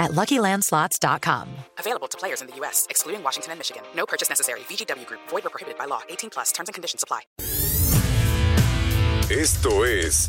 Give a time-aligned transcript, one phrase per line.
[0.00, 1.48] at LuckyLandSlots.com.
[1.78, 3.84] Available to players in the U.S., excluding Washington and Michigan.
[3.94, 4.60] No purchase necessary.
[4.60, 5.20] VGW Group.
[5.28, 6.00] Void or prohibited by law.
[6.08, 6.50] 18 plus.
[6.50, 7.20] Terms and conditions apply.
[9.30, 10.28] Esto es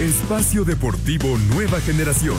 [0.00, 2.38] Espacio Deportivo Nueva Generación.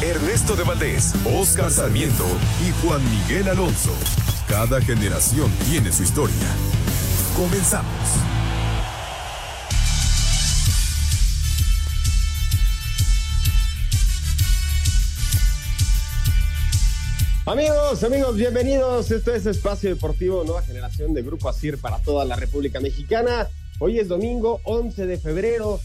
[0.00, 2.24] Ernesto de Valdés, Oscar Sarmiento
[2.64, 3.92] y Juan Miguel Alonso.
[4.48, 6.46] Cada generación tiene su historia.
[7.36, 7.90] Comenzamos.
[17.50, 19.10] Amigos, amigos, bienvenidos.
[19.10, 23.48] Esto es Espacio Deportivo Nueva Generación de Grupo ASIR para toda la República Mexicana.
[23.80, 25.80] Hoy es domingo 11 de febrero,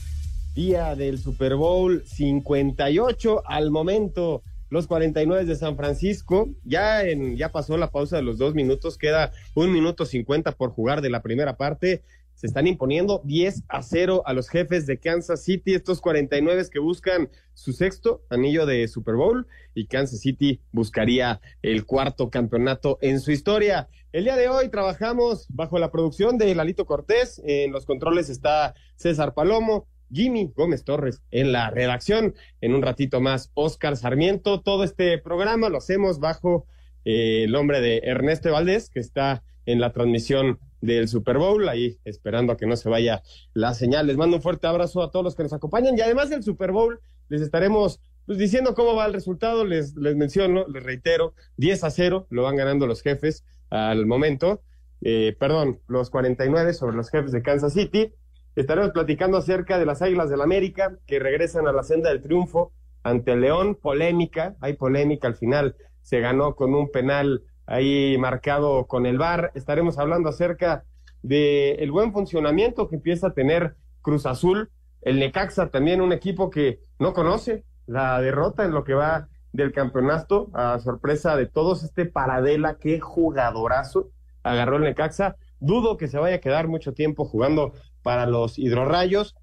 [0.54, 3.42] día del Super Bowl 58.
[3.48, 6.50] Al momento, los 49 de San Francisco.
[6.64, 10.70] Ya, en, ya pasó la pausa de los dos minutos, queda un minuto 50 por
[10.70, 12.04] jugar de la primera parte
[12.36, 16.80] se están imponiendo 10 a 0 a los jefes de Kansas City, estos 49 que
[16.80, 23.20] buscan su sexto anillo de Super Bowl y Kansas City buscaría el cuarto campeonato en
[23.20, 23.88] su historia.
[24.12, 28.74] El día de hoy trabajamos bajo la producción de Lalito Cortés, en los controles está
[28.96, 34.84] César Palomo, Jimmy Gómez Torres en la redacción, en un ratito más Oscar Sarmiento, todo
[34.84, 36.66] este programa lo hacemos bajo
[37.04, 41.98] eh, el nombre de Ernesto Valdés, que está en la transmisión del Super Bowl, ahí
[42.06, 44.08] esperando a que no se vaya la señal.
[44.08, 46.72] Les mando un fuerte abrazo a todos los que nos acompañan y además del Super
[46.72, 51.84] Bowl les estaremos pues, diciendo cómo va el resultado, les, les menciono, les reitero, 10
[51.84, 54.62] a 0 lo van ganando los jefes al momento,
[55.02, 58.14] eh, perdón, los 49 sobre los jefes de Kansas City.
[58.56, 62.72] Estaremos platicando acerca de las Águilas del América que regresan a la senda del triunfo
[63.04, 68.88] ante el León, polémica, hay polémica al final, se ganó con un penal ahí marcado
[68.88, 69.52] con el VAR.
[69.56, 70.86] Estaremos hablando acerca
[71.22, 74.70] del el buen funcionamiento que empieza a tener Cruz Azul,
[75.02, 79.72] el Necaxa también un equipo que no conoce la derrota en lo que va del
[79.72, 84.12] campeonato, a sorpresa de todos, este Paradela, qué jugadorazo
[84.44, 85.36] agarró el Necaxa.
[85.60, 87.74] Dudo que se vaya a quedar mucho tiempo jugando
[88.04, 89.36] para los hidrorrayos.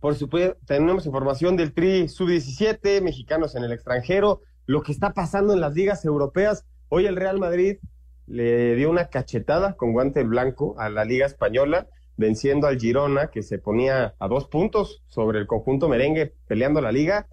[0.00, 5.52] Por supuesto, tenemos información del Tri Sub-17, mexicanos en el extranjero, lo que está pasando
[5.52, 6.66] en las ligas europeas.
[6.88, 7.78] Hoy el Real Madrid
[8.26, 13.42] le dio una cachetada con guante blanco a la Liga Española, venciendo al Girona, que
[13.42, 17.26] se ponía a dos puntos sobre el conjunto merengue peleando la liga,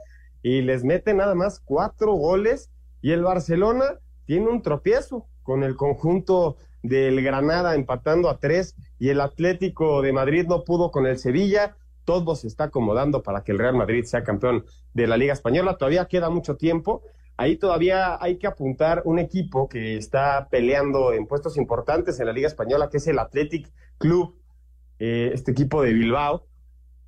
[0.48, 2.72] y les mete nada más cuatro goles,
[3.02, 9.10] y el Barcelona tiene un tropiezo con el conjunto del Granada empatando a tres, y
[9.10, 11.76] el Atlético de Madrid no pudo con el Sevilla,
[12.06, 14.64] todo se está acomodando para que el Real Madrid sea campeón
[14.94, 17.04] de la Liga Española, todavía queda mucho tiempo,
[17.40, 22.34] Ahí todavía hay que apuntar un equipo que está peleando en puestos importantes en la
[22.34, 24.36] Liga Española, que es el Athletic Club,
[24.98, 26.48] eh, este equipo de Bilbao,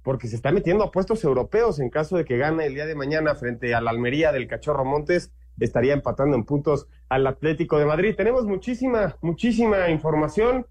[0.04, 2.96] porque se está metiendo a puestos europeos en caso de que gane el día de
[2.96, 7.86] mañana frente a la Almería del Cachorro Montes, estaría empatando en puntos al Atlético de
[7.86, 8.16] Madrid.
[8.16, 10.66] Tenemos muchísima, muchísima información.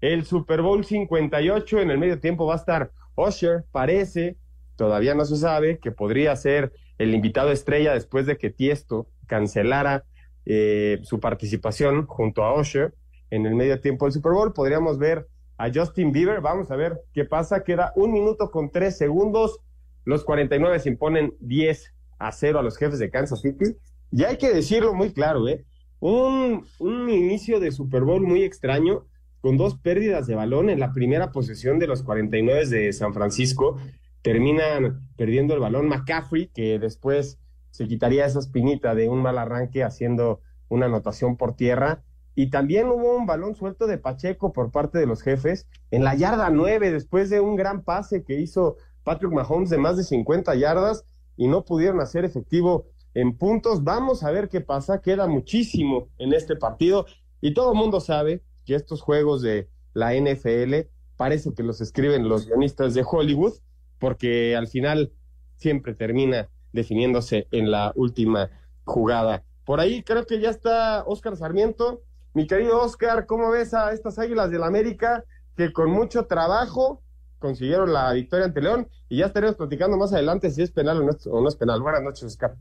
[0.00, 4.36] El Super Bowl 58 en el medio tiempo va a estar Osher, parece,
[4.76, 10.04] todavía no se sabe, que podría ser el invitado estrella después de que Tiesto cancelara
[10.46, 12.94] eh, su participación junto a Usher
[13.30, 14.52] en el medio tiempo del Super Bowl.
[14.52, 16.40] Podríamos ver a Justin Bieber.
[16.40, 17.64] Vamos a ver qué pasa.
[17.64, 19.60] Queda un minuto con tres segundos.
[20.04, 23.76] Los 49 se imponen 10 a 0 a los jefes de Kansas City.
[24.10, 25.64] Y hay que decirlo muy claro, ¿eh?
[26.00, 29.06] Un, un inicio de Super Bowl muy extraño,
[29.40, 33.78] con dos pérdidas de balón en la primera posesión de los 49 de San Francisco
[34.24, 37.38] terminan perdiendo el balón McCaffrey, que después
[37.70, 40.40] se quitaría esa espinita de un mal arranque haciendo
[40.70, 42.02] una anotación por tierra.
[42.34, 46.14] Y también hubo un balón suelto de Pacheco por parte de los jefes en la
[46.14, 50.54] yarda 9, después de un gran pase que hizo Patrick Mahomes de más de 50
[50.56, 51.04] yardas
[51.36, 53.84] y no pudieron hacer efectivo en puntos.
[53.84, 57.06] Vamos a ver qué pasa, queda muchísimo en este partido
[57.40, 62.28] y todo el mundo sabe que estos juegos de la NFL parece que los escriben
[62.28, 63.54] los guionistas de Hollywood
[63.98, 65.12] porque al final
[65.56, 68.50] siempre termina definiéndose en la última
[68.84, 69.44] jugada.
[69.64, 72.02] Por ahí creo que ya está Oscar Sarmiento.
[72.34, 75.22] Mi querido Oscar, ¿cómo ves a estas Águilas del América
[75.56, 77.00] que con mucho trabajo
[77.38, 78.88] consiguieron la victoria ante León?
[79.08, 81.80] Y ya estaremos platicando más adelante si es penal o no, es penal.
[81.80, 82.56] Buenas noches, Oscar.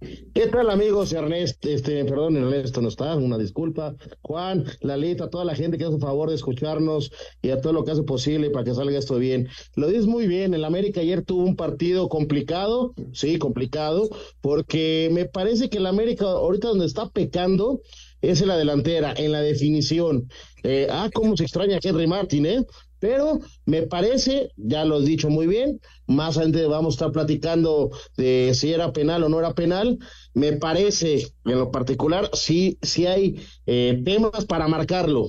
[0.00, 1.12] ¿Qué tal amigos?
[1.12, 3.94] Ernesto, este, perdón, Ernesto no está, una disculpa.
[4.22, 7.92] Juan, Lalita, toda la gente que hace favor de escucharnos y a todo lo que
[7.92, 9.48] hace posible para que salga esto bien.
[9.76, 14.10] Lo dices muy bien, el América ayer tuvo un partido complicado, sí, complicado,
[14.40, 17.80] porque me parece que el América ahorita donde está pecando
[18.30, 20.28] es en la delantera, en la definición.
[20.62, 22.64] Eh, ah, cómo se extraña a Henry Martin, ¿eh?
[22.98, 27.90] Pero me parece, ya lo he dicho muy bien, más adelante vamos a estar platicando
[28.16, 29.98] de si era penal o no era penal.
[30.32, 35.28] Me parece, en lo particular, sí, sí hay eh, temas para marcarlo.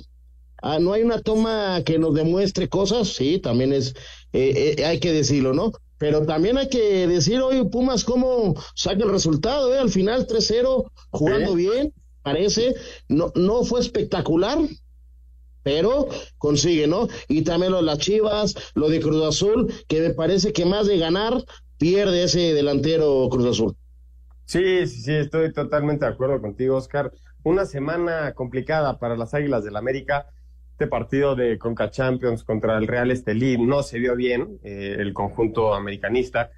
[0.62, 3.94] Ah, no hay una toma que nos demuestre cosas, sí, también es,
[4.34, 5.72] eh, eh, hay que decirlo, ¿no?
[5.98, 9.80] Pero también hay que decir, hoy Pumas, cómo saca el resultado, ¿eh?
[9.80, 11.94] Al final 3-0, jugando bien,
[12.26, 12.74] parece,
[13.08, 14.58] no, no fue espectacular,
[15.62, 16.08] pero
[16.40, 17.08] consigue, ¿no?
[17.28, 20.88] Y también lo de las Chivas, lo de Cruz Azul, que me parece que más
[20.88, 21.34] de ganar,
[21.78, 23.76] pierde ese delantero Cruz Azul.
[24.46, 27.12] Sí, sí, sí, estoy totalmente de acuerdo contigo, Oscar.
[27.44, 30.28] Una semana complicada para las Águilas del América.
[30.72, 34.60] Este partido de Conca Champions contra el Real Estelí no se vio bien.
[34.64, 36.52] Eh, el conjunto americanista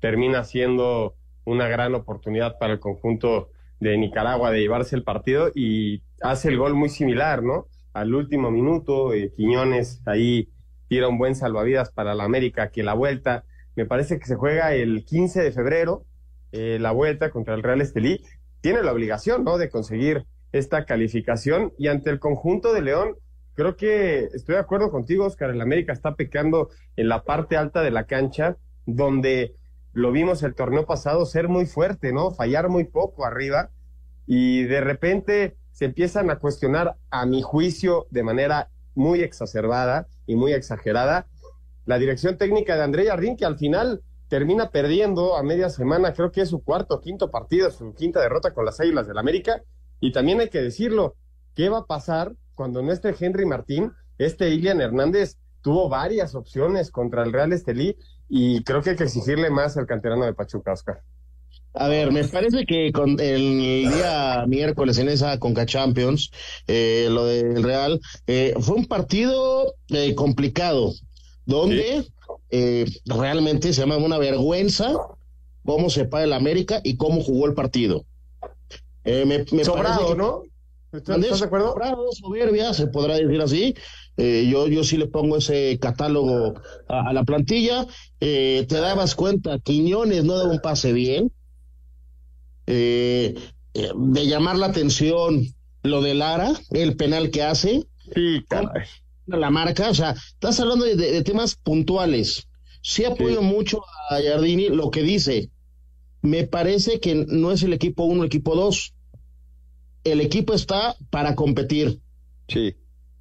[0.00, 3.50] termina siendo una gran oportunidad para el conjunto
[3.80, 7.66] de Nicaragua de llevarse el partido y hace el gol muy similar, ¿no?
[7.94, 9.14] al último minuto.
[9.14, 10.50] Eh, Quiñones ahí
[10.88, 13.44] tira un buen salvavidas para la América, que la vuelta,
[13.74, 16.04] me parece que se juega el 15 de febrero,
[16.52, 18.20] eh, la vuelta contra el Real Estelí.
[18.60, 23.16] Tiene la obligación, ¿no?, de conseguir esta calificación y ante el conjunto de León,
[23.54, 27.82] creo que estoy de acuerdo contigo, Oscar, el América está pecando en la parte alta
[27.82, 28.56] de la cancha,
[28.86, 29.54] donde
[29.94, 32.32] lo vimos el torneo pasado ser muy fuerte, ¿no?
[32.32, 33.70] Fallar muy poco arriba
[34.26, 40.36] y de repente se empiezan a cuestionar, a mi juicio, de manera muy exacerbada y
[40.36, 41.26] muy exagerada,
[41.86, 46.32] la dirección técnica de André Jardín, que al final termina perdiendo a media semana, creo
[46.32, 49.62] que es su cuarto quinto partido, su quinta derrota con las Águilas del América.
[50.00, 51.14] Y también hay que decirlo,
[51.54, 53.92] ¿qué va a pasar cuando no esté Henry Martín?
[54.18, 57.96] Este Ilian Hernández tuvo varias opciones contra el Real Estelí
[58.28, 61.02] y creo que hay que exigirle más al canterano de Pachuca, Oscar.
[61.76, 66.30] A ver, me parece que con el día miércoles en esa Conca Champions,
[66.68, 70.92] eh, lo del Real, eh, fue un partido eh, complicado,
[71.46, 72.06] donde
[73.06, 74.96] realmente se llama una vergüenza
[75.64, 78.04] cómo se paga el América y cómo jugó el partido.
[79.04, 80.44] me, Sobrado, ¿no?
[80.94, 81.72] ¿Estás, de acuerdo?
[81.72, 83.74] Sobrado, soberbia, se podrá decir así.
[84.16, 86.54] yo, yo sí le pongo ese catálogo
[86.88, 87.86] a, a la plantilla.
[88.18, 91.32] te dabas cuenta, Quiñones no daba un pase bien
[92.66, 93.34] eh,
[93.74, 95.46] eh, de llamar la atención
[95.82, 97.84] lo de Lara, el penal que hace.
[98.14, 98.86] Sí, caray.
[99.26, 102.46] La marca, o sea, estás hablando de, temas puntuales.
[102.82, 103.80] Sí apoyo mucho
[104.10, 105.50] a Jardini lo que dice.
[106.20, 108.93] Me parece que no es el equipo uno, el equipo dos.
[110.04, 112.00] El equipo está para competir.
[112.46, 112.76] Sí.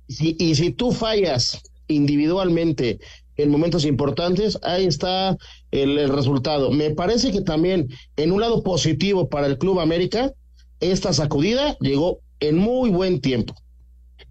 [0.09, 2.99] y si tú fallas individualmente
[3.37, 5.37] en momentos importantes, ahí está
[5.71, 6.71] el, resultado.
[6.71, 10.31] Me parece que también en un lado positivo para el Club América,
[10.79, 13.55] esta sacudida llegó en muy buen tiempo.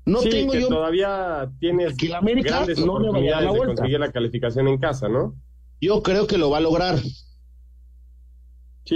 [0.05, 4.01] No tengo yo todavía tienes que la América no le va a la de conseguir
[4.01, 5.35] la calificación en casa, ¿no?
[5.81, 6.99] Yo creo que lo va a lograr.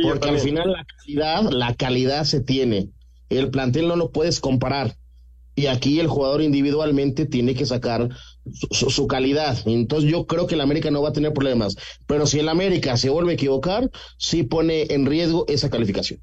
[0.03, 2.91] porque al final la calidad, la calidad se tiene.
[3.29, 4.97] El plantel no lo puedes comparar.
[5.59, 8.11] Y aquí el jugador individualmente tiene que sacar
[8.71, 9.57] su, calidad.
[9.65, 11.77] Entonces yo creo que el América no va a tener problemas.
[12.07, 16.21] Pero si el América se vuelve a equivocar, sí pone en riesgo esa calificación.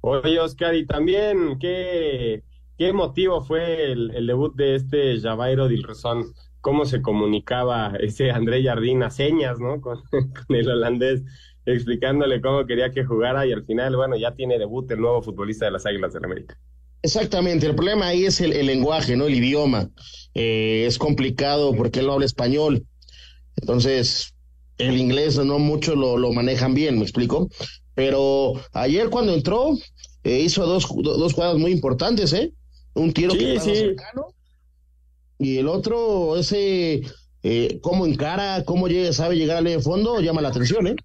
[0.00, 2.42] Oye, Oscar, y también, ¿qué,
[2.76, 6.34] qué motivo fue el, debut de este Javairo Dilrosón?
[6.62, 9.80] ¿Cómo se comunicaba ese André Jardín a señas, ¿no?
[9.80, 11.22] Con, con el holandés,
[11.66, 15.66] explicándole cómo quería que jugara y al final, bueno, ya tiene debut el nuevo futbolista
[15.66, 16.58] de las Águilas del América.
[17.02, 19.26] Exactamente, el problema ahí es el, lenguaje, ¿no?
[19.26, 19.90] El idioma.
[20.34, 22.86] Eh, es complicado porque él no habla español.
[23.56, 24.34] Entonces,
[24.78, 27.48] el inglés no mucho lo, lo manejan bien, ¿me explico?
[27.94, 29.76] Pero ayer cuando entró,
[30.22, 32.52] eh, hizo dos, dos jugadas muy importantes, ¿eh?
[32.94, 33.74] Un tiro que sí.
[33.74, 34.28] cercano
[35.42, 37.02] y el otro, ese,
[37.42, 40.96] eh, cómo encara, cómo llega, sabe llegar al fondo, llama la atención, ¿eh?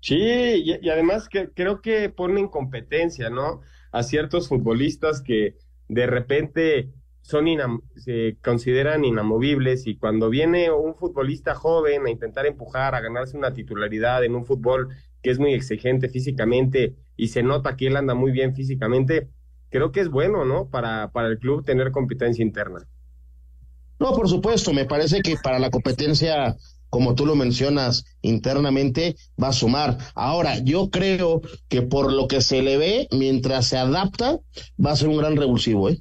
[0.00, 3.62] Sí, y, además creo que pone en competencia, ¿no?
[3.94, 5.56] a ciertos futbolistas que
[5.88, 6.90] de repente
[7.22, 7.46] son
[7.94, 13.54] se consideran inamovibles y cuando viene un futbolista joven a intentar empujar, a ganarse una
[13.54, 14.88] titularidad en un fútbol
[15.22, 19.30] que es muy exigente físicamente y se nota que él anda muy bien físicamente,
[19.70, 20.68] creo que es bueno, ¿no?
[20.68, 22.80] Para, para el club tener competencia interna.
[23.98, 26.56] No, por supuesto, me parece que para la competencia
[26.94, 29.98] como tú lo mencionas internamente, va a sumar.
[30.14, 34.38] Ahora, yo creo que por lo que se le ve, mientras se adapta,
[34.78, 35.98] va a ser un gran revulsivo, ¿eh?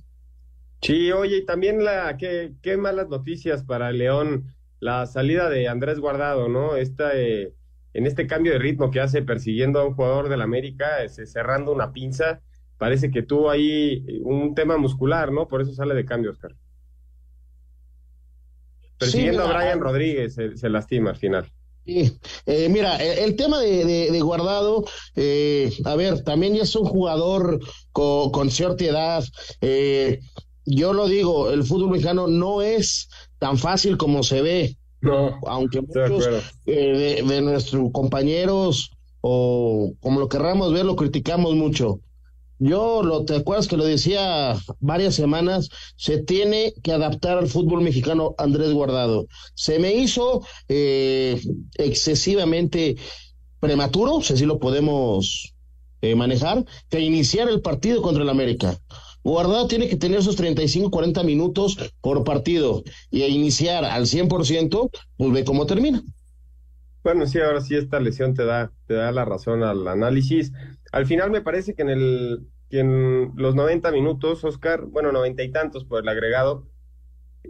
[0.83, 6.47] Sí, oye, y también la, qué, malas noticias para León, la salida de Andrés Guardado,
[6.47, 6.75] ¿no?
[6.75, 7.55] Esta, eh,
[7.95, 11.71] en este cambio de ritmo que hace persiguiendo a un jugador del América, este, cerrando
[11.71, 12.41] una pinza,
[12.77, 15.47] parece que tuvo ahí un tema muscular, ¿no?
[15.47, 16.51] Por eso sale de cambio, Oscar.
[19.03, 21.51] Persiguiendo a Brian Rodríguez se, lastima al final.
[21.85, 22.17] Sí.
[22.45, 27.59] Eh, mira, el, tema de, Guardado, eh, a ver, también ya es un jugador
[27.91, 29.23] con, cierta edad.
[29.61, 30.19] Eh,
[30.65, 34.77] yo lo digo, el fútbol mexicano no es tan fácil como se ve.
[35.01, 36.29] No, aunque muchos
[36.65, 41.99] de, nuestros compañeros o como lo querramos ver, lo criticamos mucho.
[42.65, 45.67] Yo, lo, ¿te acuerdas que lo decía varias semanas?
[45.97, 49.27] Se tiene que adaptar al fútbol mexicano Andrés Guardado.
[49.53, 51.41] Se me hizo eh,
[51.75, 52.95] excesivamente
[53.59, 55.53] prematuro, si así lo podemos
[55.99, 58.79] eh, manejar, que iniciar el partido contra el América.
[59.25, 64.89] Guardado tiene que tener esos 35, 40 minutos por partido y a iniciar al 100%,
[65.17, 66.01] pues ve cómo termina.
[67.03, 70.53] Bueno, sí, ahora sí esta lesión te da, te da la razón al análisis.
[70.93, 72.47] Al final me parece que en el
[72.79, 76.67] en los 90 minutos, Oscar, bueno, noventa y tantos por el agregado,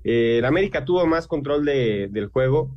[0.03, 2.75] eh, el América tuvo más control de, del juego.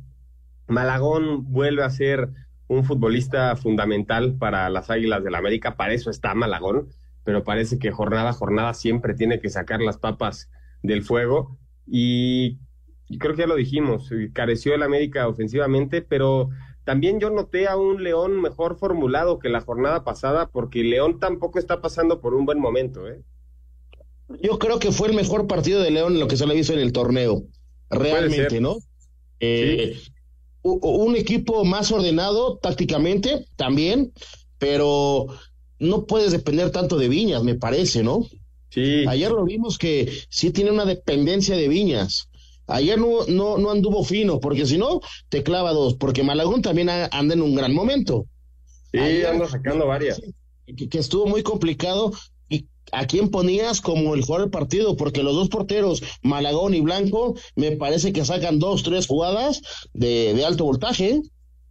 [0.67, 2.29] Malagón vuelve a ser
[2.67, 6.89] un futbolista fundamental para las Águilas del América, para eso está Malagón,
[7.23, 10.49] pero parece que jornada a jornada siempre tiene que sacar las papas
[10.83, 12.59] del fuego y,
[13.07, 16.49] y creo que ya lo dijimos, careció el América ofensivamente, pero
[16.87, 21.59] también yo noté a un León mejor formulado que la jornada pasada, porque León tampoco
[21.59, 23.09] está pasando por un buen momento.
[23.09, 23.21] ¿eh?
[24.41, 26.71] Yo creo que fue el mejor partido de León en lo que se le visto
[26.71, 27.43] en el torneo,
[27.89, 28.77] realmente, ¿no?
[29.41, 29.99] Eh,
[30.61, 34.13] un equipo más ordenado tácticamente también,
[34.57, 35.27] pero
[35.79, 38.25] no puedes depender tanto de Viñas, me parece, ¿no?
[38.69, 39.03] Sí.
[39.09, 42.26] Ayer lo vimos que sí tiene una dependencia de Viñas.
[42.67, 46.89] Ayer no, no, no anduvo fino, porque si no, te clava dos, porque Malagón también
[46.89, 48.25] anda en un gran momento.
[48.91, 50.21] Sí, anda sacando varias.
[50.65, 52.11] Que, estuvo muy complicado.
[52.49, 54.97] ¿Y a quién ponías como el jugador del partido?
[54.97, 59.61] Porque los dos porteros, Malagón y Blanco, me parece que sacan dos, tres jugadas
[59.93, 61.21] de, de alto voltaje.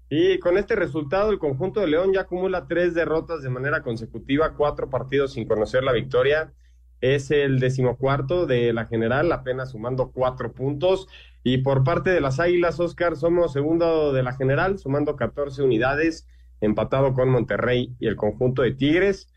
[0.09, 4.55] Y con este resultado, el conjunto de León ya acumula tres derrotas de manera consecutiva,
[4.57, 6.55] cuatro partidos sin conocer la victoria
[7.01, 11.09] es el decimocuarto de la general, apenas sumando cuatro puntos.
[11.43, 16.27] Y por parte de las Águilas, Oscar, somos segundo de la general, sumando 14 unidades,
[16.61, 19.33] empatado con Monterrey y el conjunto de Tigres.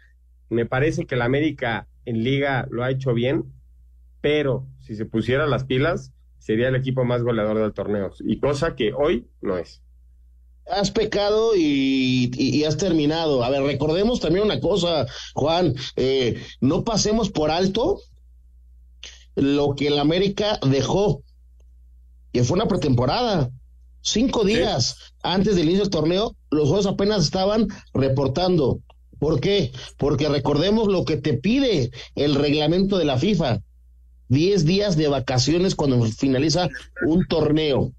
[0.50, 3.46] Me parece que la América en liga lo ha hecho bien,
[4.22, 8.76] pero si se pusiera las pilas, sería el equipo más goleador del torneo, y cosa
[8.76, 9.84] que hoy no es
[10.72, 13.44] has pecado y, has terminado.
[13.44, 18.00] A ver, recordemos también una cosa, Juan, eh, no pasemos por alto
[19.36, 21.24] lo que el América dejó,
[22.32, 23.50] que fue una pretemporada.
[24.02, 28.80] Cinco días antes del inicio del torneo, los juegos apenas estaban reportando.
[29.20, 29.72] ¿Por qué?
[29.98, 33.62] Porque recordemos lo que te pide el reglamento de la FIFA.
[34.30, 36.70] Diez días de vacaciones cuando finaliza
[37.06, 37.92] un torneo.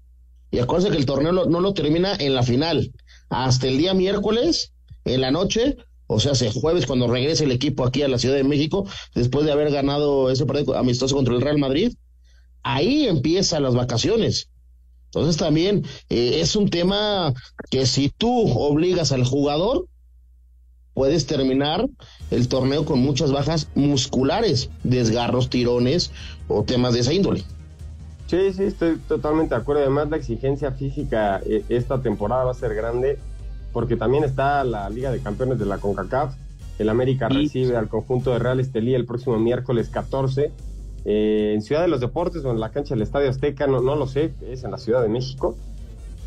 [0.51, 2.91] Y acuérdense que el torneo no lo termina en la final.
[3.29, 4.73] Hasta el día miércoles,
[5.05, 5.77] en la noche,
[6.07, 9.45] o sea, hace jueves cuando regrese el equipo aquí a la Ciudad de México, después
[9.45, 11.93] de haber ganado ese partido amistoso contra el Real Madrid,
[12.63, 14.49] ahí empiezan las vacaciones.
[15.05, 17.33] Entonces también eh, es un tema
[17.69, 19.87] que si tú obligas al jugador,
[20.93, 21.87] puedes terminar
[22.29, 26.11] el torneo con muchas bajas musculares, desgarros, tirones
[26.49, 27.45] o temas de esa índole.
[28.31, 29.81] Sí, sí, estoy totalmente de acuerdo.
[29.81, 33.19] Además, la exigencia física eh, esta temporada va a ser grande
[33.73, 36.33] porque también está la Liga de Campeones de la CONCACAF.
[36.79, 40.49] El América recibe al conjunto de Real Estelí el próximo miércoles 14
[41.03, 43.97] eh, en Ciudad de los Deportes o en la cancha del Estadio Azteca, no, no
[43.97, 45.57] lo sé, es en la Ciudad de México.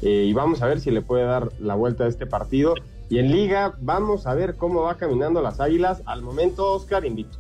[0.03, 2.75] Eh, y vamos a ver si le puede dar la vuelta a este partido.
[3.09, 6.03] Y en Liga, vamos a ver cómo va caminando las Águilas.
[6.05, 7.39] Al momento, Oscar, invito.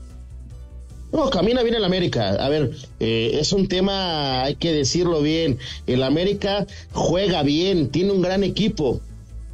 [1.15, 2.31] No, camina bien el América.
[2.31, 5.59] A ver, eh, es un tema, hay que decirlo bien.
[5.87, 9.01] El América juega bien, tiene un gran equipo,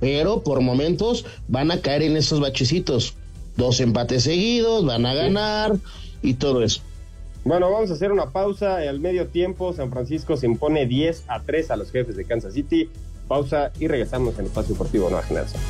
[0.00, 3.14] pero por momentos van a caer en esos bachecitos.
[3.59, 5.76] Dos empates seguidos, van a ganar
[6.23, 6.81] y todo eso.
[7.45, 8.76] Bueno, vamos a hacer una pausa.
[8.76, 12.55] Al medio tiempo, San Francisco se impone 10 a 3 a los jefes de Kansas
[12.55, 12.88] City.
[13.29, 15.61] Pausa y regresamos en el Espacio Deportivo Nueva Generación.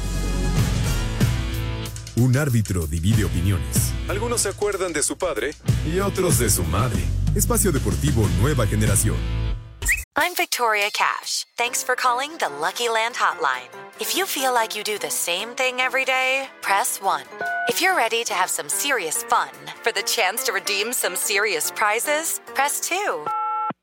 [2.17, 3.93] Un árbitro divide opiniones.
[4.09, 5.55] Algunos se acuerdan de su padre
[5.87, 7.03] y otros de su madre.
[7.35, 9.17] Espacio Deportivo Nueva Generación.
[10.17, 11.47] I'm Victoria Cash.
[11.57, 13.71] Thanks for calling the Lucky Land Hotline.
[14.01, 17.23] If you feel like you do the same thing every day, press 1.
[17.69, 19.51] If you're ready to have some serious fun
[19.83, 23.25] for the chance to redeem some serious prizes, press 2.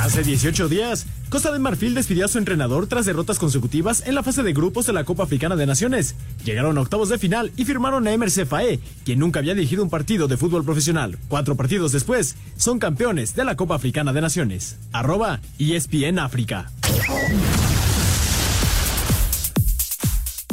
[0.00, 4.22] Hace 18 días, Costa de Marfil despidió a su entrenador tras derrotas consecutivas en la
[4.22, 6.16] fase de grupos de la Copa Africana de Naciones.
[6.42, 9.90] Llegaron a octavos de final y firmaron a Emerse Faé, quien nunca había dirigido un
[9.90, 11.18] partido de fútbol profesional.
[11.28, 14.78] Cuatro partidos después, son campeones de la Copa Africana de Naciones.
[14.90, 16.70] Arroba ESPN África.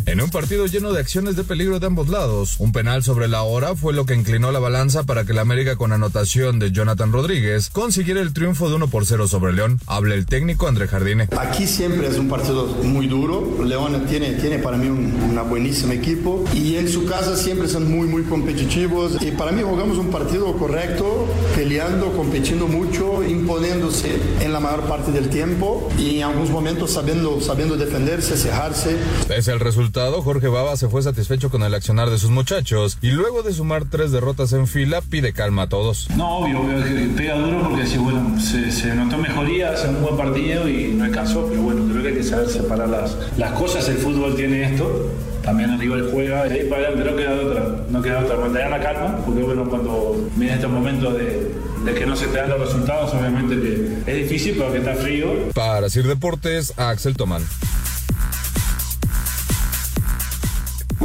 [0.07, 3.41] En un partido lleno de acciones de peligro de ambos lados, un penal sobre la
[3.41, 7.11] hora fue lo que inclinó la balanza para que la América con anotación de Jonathan
[7.11, 9.81] Rodríguez consiguiera el triunfo de 1 por 0 sobre León.
[9.85, 11.27] Habla el técnico André Jardine.
[11.37, 13.61] Aquí siempre es un partido muy duro.
[13.65, 17.91] León tiene, tiene para mí un una buenísimo equipo y en su casa siempre son
[17.91, 19.21] muy, muy competitivos.
[19.21, 25.11] Y para mí jugamos un partido correcto, peleando, competiendo mucho, imponiéndose en la mayor parte
[25.11, 28.95] del tiempo y en algunos momentos sabiendo, sabiendo defenderse, cejarse.
[29.27, 33.09] Es el resultado Jorge Baba se fue satisfecho con el accionar de sus muchachos y
[33.09, 36.07] luego de sumar tres derrotas en fila pide calma a todos.
[36.15, 40.03] No, obvio, obvio que pega duro porque sí, bueno, se, se, notó mejoría, hace un
[40.03, 43.53] buen partido y no alcanzó, pero bueno, creo que hay que saber separar las, las
[43.53, 45.09] cosas, el fútbol tiene esto,
[45.41, 48.69] también el rival juega, de ahí para adelante no queda otra, no queda otra, mantener
[48.69, 51.51] la calma, porque bueno, cuando viene este momento de,
[51.85, 54.93] de que no se te dan los resultados, obviamente que es difícil, pero que está
[54.93, 55.49] frío.
[55.55, 57.41] Para Sir Deportes, Axel Tomán.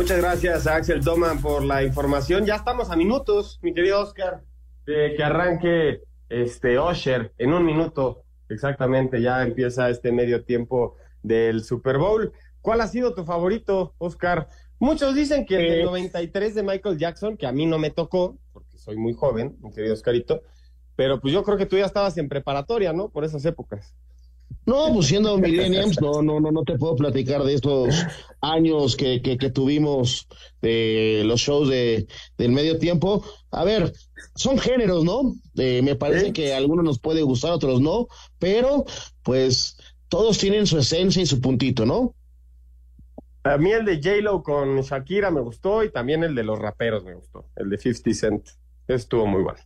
[0.03, 2.45] Muchas gracias a Axel Toman por la información.
[2.45, 4.43] Ya estamos a minutos, mi querido Oscar,
[4.85, 9.23] de que arranque este Osher en un minuto exactamente.
[9.23, 12.33] Ya empieza este medio tiempo del Super Bowl.
[12.61, 14.49] ¿Cuál ha sido tu favorito, Oscar?
[14.81, 18.37] Muchos dicen que el del 93 de Michael Jackson, que a mí no me tocó,
[18.53, 20.43] porque soy muy joven, mi querido Oscarito,
[20.97, 23.09] pero pues yo creo que tú ya estabas en preparatoria, ¿no?
[23.09, 23.95] Por esas épocas.
[24.65, 27.95] No, pues siendo millennials, no, no, no, no te puedo platicar de estos
[28.41, 30.29] años que, que, que tuvimos
[30.61, 32.07] de los shows de,
[32.39, 33.25] del medio tiempo.
[33.51, 33.93] A ver,
[34.35, 35.35] son géneros, ¿no?
[35.57, 38.07] Eh, me parece que a algunos nos puede gustar, a otros no,
[38.39, 38.85] pero
[39.23, 39.77] pues
[40.09, 42.15] todos tienen su esencia y su puntito, ¿no?
[43.45, 47.05] A mí el de J-Lo con Shakira me gustó y también el de los raperos
[47.05, 48.49] me gustó, el de 50 Cent.
[48.87, 49.59] Estuvo muy bueno.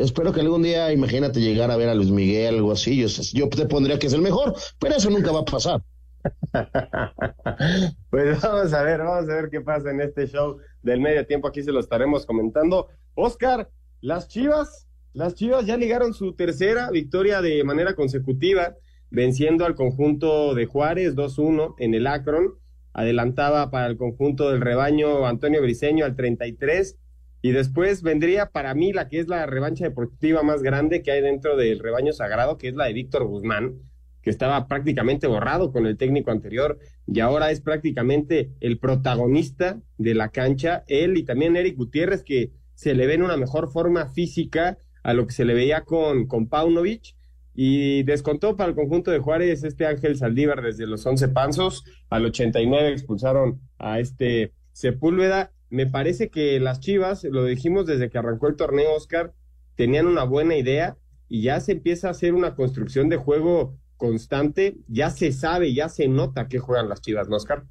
[0.00, 3.06] Espero que algún día, imagínate llegar a ver a Luis Miguel, algo así.
[3.34, 5.82] Yo, te pondría que es el mejor, pero eso nunca va a pasar.
[8.10, 11.48] pues vamos a ver, vamos a ver qué pasa en este show del medio tiempo.
[11.48, 12.88] Aquí se lo estaremos comentando.
[13.14, 13.68] Oscar,
[14.00, 18.76] las Chivas, las Chivas ya ligaron su tercera victoria de manera consecutiva,
[19.10, 22.54] venciendo al conjunto de Juárez 2-1 en el Akron.
[22.94, 26.96] Adelantaba para el conjunto del rebaño Antonio Briseño al 33
[27.42, 31.22] y después vendría para mí la que es la revancha deportiva más grande que hay
[31.22, 33.78] dentro del rebaño sagrado, que es la de Víctor Guzmán,
[34.22, 40.14] que estaba prácticamente borrado con el técnico anterior y ahora es prácticamente el protagonista de
[40.14, 40.84] la cancha.
[40.86, 45.14] Él y también Eric Gutiérrez, que se le ve en una mejor forma física a
[45.14, 47.16] lo que se le veía con, con Paunovic.
[47.52, 51.84] Y descontó para el conjunto de Juárez este Ángel Saldívar desde los 11 panzos.
[52.08, 58.18] Al 89 expulsaron a este Sepúlveda me parece que las Chivas, lo dijimos desde que
[58.18, 59.32] arrancó el torneo, Oscar,
[59.76, 60.96] tenían una buena idea
[61.28, 65.88] y ya se empieza a hacer una construcción de juego constante, ya se sabe, ya
[65.88, 67.64] se nota que juegan las Chivas, ¿no, Oscar?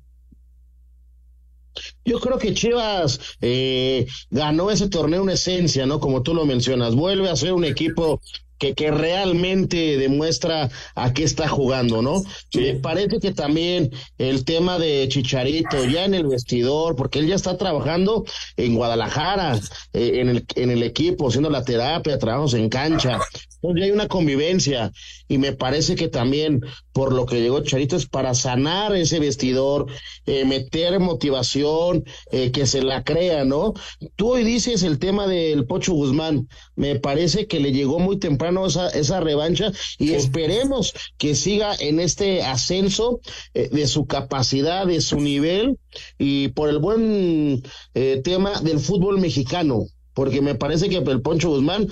[2.05, 5.99] Yo creo que Chivas eh, ganó ese torneo en esencia, ¿no?
[5.99, 8.21] Como tú lo mencionas, vuelve a ser un equipo
[8.59, 12.21] que, que realmente demuestra a qué está jugando, ¿no?
[12.51, 12.59] Sí.
[12.59, 17.35] Me parece que también el tema de Chicharito ya en el vestidor, porque él ya
[17.35, 18.25] está trabajando
[18.57, 19.59] en Guadalajara,
[19.93, 23.19] eh, en, el, en el equipo, haciendo la terapia, trabajos en cancha.
[23.61, 24.91] Entonces ya hay una convivencia
[25.29, 26.61] y me parece que también
[26.91, 29.85] por lo que llegó Chicharito es para sanar ese vestidor,
[30.25, 33.73] eh, meter motivación, eh, que se la crea, ¿no?
[34.17, 38.65] Tú hoy dices el tema del Pocho Guzmán, me parece que le llegó muy temprano
[38.65, 43.21] esa, esa revancha y esperemos que siga en este ascenso
[43.53, 45.77] eh, de su capacidad, de su nivel
[46.17, 47.63] y por el buen
[47.93, 51.87] eh, tema del fútbol mexicano, porque me parece que el Poncho Guzmán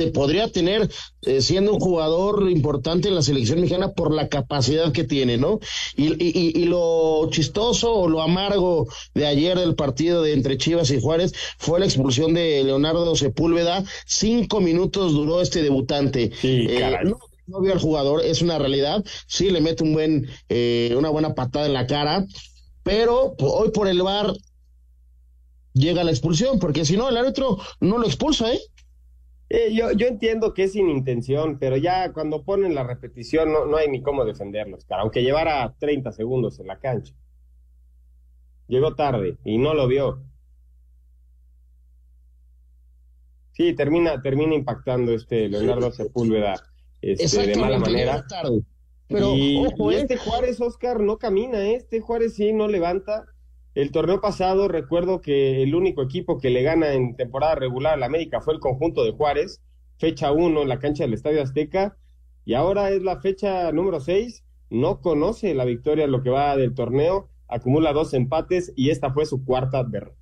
[0.00, 0.88] te podría tener
[1.26, 5.60] eh, siendo un jugador importante en la selección mexicana por la capacidad que tiene, ¿no?
[5.94, 10.90] Y, y, y, lo chistoso o lo amargo de ayer del partido de entre Chivas
[10.90, 13.84] y Juárez fue la expulsión de Leonardo Sepúlveda.
[14.06, 16.32] Cinco minutos duró este debutante.
[16.42, 19.04] Eh, no, no vio al jugador, es una realidad.
[19.26, 22.24] Sí le mete un buen, eh, una buena patada en la cara,
[22.82, 24.32] pero hoy por el bar
[25.74, 28.60] llega la expulsión, porque si no, el árbitro no lo expulsa, ¿eh?
[29.52, 33.64] Eh, yo, yo entiendo que es sin intención, pero ya cuando ponen la repetición no,
[33.64, 37.14] no hay ni cómo defenderlos, cara, aunque llevara 30 segundos en la cancha.
[38.68, 40.22] Llegó tarde y no lo vio.
[43.50, 46.54] Sí, termina, termina impactando este Leonardo Sepúlveda
[47.02, 48.24] este, de mala manera.
[48.28, 48.62] Tarde.
[49.08, 49.98] Pero, y, ojo, y ¿eh?
[50.02, 51.74] este Juárez, Oscar, no camina, ¿eh?
[51.74, 53.26] este Juárez sí no levanta.
[53.80, 57.96] El torneo pasado recuerdo que el único equipo que le gana en temporada regular a
[57.96, 59.62] la América fue el conjunto de Juárez,
[59.96, 61.96] fecha 1 en la cancha del Estadio Azteca,
[62.44, 66.58] y ahora es la fecha número 6, no conoce la victoria en lo que va
[66.58, 70.18] del torneo, acumula dos empates y esta fue su cuarta derrota.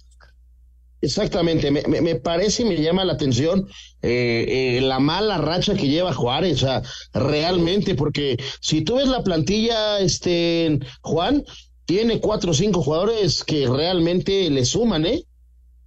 [1.00, 3.68] Exactamente, me, me, me, parece y me llama la atención
[4.02, 9.08] eh, eh, la mala racha que lleva Juárez, o sea, realmente, porque si tú ves
[9.08, 11.44] la plantilla, este, Juan,
[11.88, 15.24] tiene cuatro o cinco jugadores que realmente le suman, ¿eh?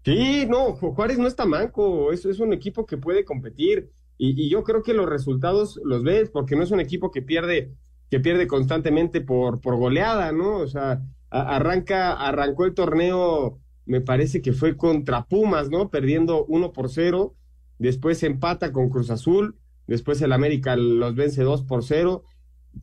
[0.04, 4.64] Sí, no, Juárez no está manco, es, es un equipo que puede competir y, yo
[4.64, 7.76] creo que los resultados los ves porque no es un equipo que pierde,
[8.10, 10.58] que pierde constantemente por, por goleada, ¿no?
[10.58, 15.92] O sea, arranca, arrancó el torneo, me parece que fue contra Pumas, ¿no?
[15.92, 17.36] Perdiendo uno por cero,
[17.78, 22.24] después empata con Cruz Azul, después el América los vence dos por cero,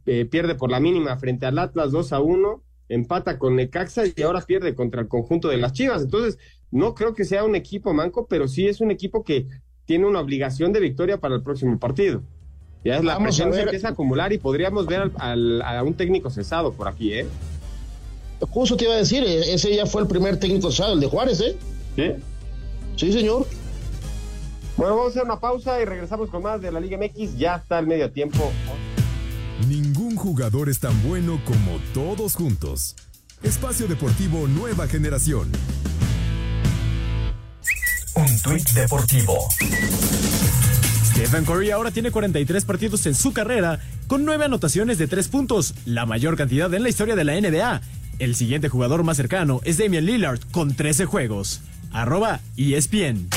[0.07, 4.22] eh, pierde por la mínima frente al Atlas dos a uno empata con Necaxa y
[4.22, 6.03] ahora pierde contra el conjunto de las Chivas.
[6.03, 6.38] Entonces,
[6.70, 9.46] no creo que sea un equipo manco, pero sí es un equipo que
[9.85, 12.22] tiene una obligación de victoria para el próximo partido.
[12.85, 15.83] Ya es la Vamos presión se empieza a acumular y podríamos ver al, al, a
[15.83, 17.27] un técnico cesado por aquí, ¿eh?
[18.40, 21.07] Justo te iba a decir, eh, ese ya fue el primer técnico cesado, el de
[21.07, 21.57] Juárez, ¿eh?
[21.96, 22.12] Sí.
[22.96, 23.46] Sí, señor.
[24.77, 27.37] Bueno, vamos a hacer una pausa y regresamos con más de la Liga MX.
[27.37, 28.53] Ya está el medio tiempo.
[29.68, 32.96] Ningún jugador es tan bueno como todos juntos.
[33.42, 35.50] Espacio Deportivo Nueva Generación.
[38.14, 39.37] Un tuit deportivo.
[41.04, 45.74] Stephen Curry ahora tiene 43 partidos en su carrera, con 9 anotaciones de 3 puntos,
[45.85, 47.81] la mayor cantidad en la historia de la NBA.
[48.18, 51.61] El siguiente jugador más cercano es Damian Lillard, con 13 juegos.
[51.92, 53.28] Arroba ESPN.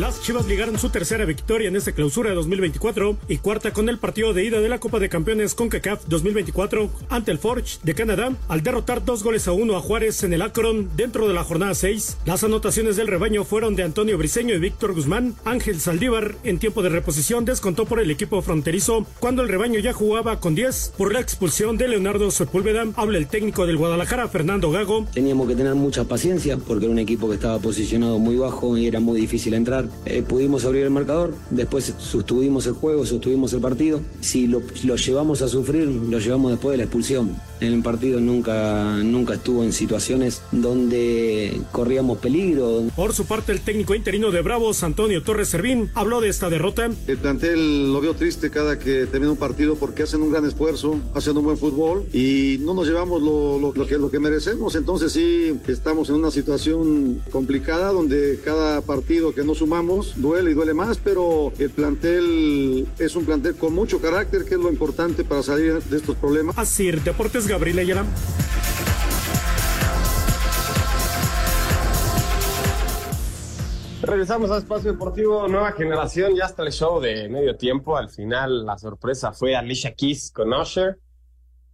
[0.00, 3.98] Las Chivas ligaron su tercera victoria en esta clausura de 2024 y cuarta con el
[3.98, 8.32] partido de ida de la Copa de Campeones CONCACAF 2024 ante el Forge de Canadá
[8.48, 11.74] al derrotar dos goles a uno a Juárez en el Akron dentro de la jornada
[11.74, 12.16] 6.
[12.24, 15.34] Las anotaciones del rebaño fueron de Antonio Briseño y Víctor Guzmán.
[15.44, 19.92] Ángel Saldívar en tiempo de reposición descontó por el equipo fronterizo cuando el rebaño ya
[19.92, 22.86] jugaba con 10 por la expulsión de Leonardo Sepúlveda.
[22.96, 25.04] Habla el técnico del Guadalajara, Fernando Gago.
[25.12, 28.86] Teníamos que tener mucha paciencia porque era un equipo que estaba posicionado muy bajo y
[28.86, 29.89] era muy difícil entrar.
[30.06, 34.00] Eh, pudimos abrir el marcador, después sostuvimos el juego, sostuvimos el partido.
[34.20, 37.36] Si lo, lo, llevamos a sufrir, lo llevamos después de la expulsión.
[37.60, 42.84] En el partido nunca, nunca estuvo en situaciones donde corríamos peligro.
[42.96, 46.90] Por su parte, el técnico interino de Bravos, Antonio Torres Servín, habló de esta derrota.
[47.06, 50.98] El plantel lo veo triste cada que termina un partido porque hacen un gran esfuerzo,
[51.14, 54.74] hacen un buen fútbol y no nos llevamos lo, lo, lo que, lo que merecemos.
[54.74, 60.54] Entonces sí, estamos en una situación complicada donde cada partido que no sumamos duele y
[60.54, 65.24] duele más, pero el plantel es un plantel con mucho carácter, que es lo importante
[65.24, 66.56] para salir de estos problemas.
[66.58, 68.04] Así, Deportes Gabriel Ayala.
[74.02, 77.96] Regresamos a Espacio Deportivo Nueva Generación, ya está el show de medio tiempo.
[77.96, 80.98] Al final la sorpresa fue Alicia Keys con Usher.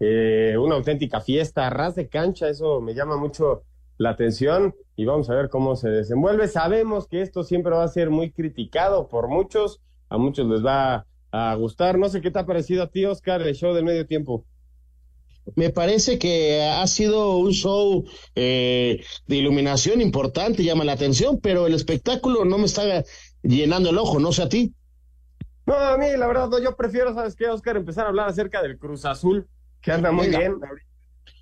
[0.01, 3.62] Eh, una auténtica fiesta, ras de cancha, eso me llama mucho
[3.99, 6.49] la atención y vamos a ver cómo se desenvuelve.
[6.49, 11.07] Sabemos que esto siempre va a ser muy criticado por muchos, a muchos les va
[11.33, 11.99] a gustar.
[11.99, 14.47] No sé qué te ha parecido a ti, Oscar, el show del medio tiempo.
[15.54, 18.04] Me parece que ha sido un show
[18.35, 23.04] eh, de iluminación importante, llama la atención, pero el espectáculo no me está
[23.42, 24.74] llenando el ojo, no sé a ti.
[25.66, 27.76] No, a mí la verdad, yo prefiero, ¿sabes qué, Oscar?
[27.76, 29.46] Empezar a hablar acerca del Cruz Azul,
[29.80, 30.38] que anda muy Venga.
[30.38, 30.54] bien.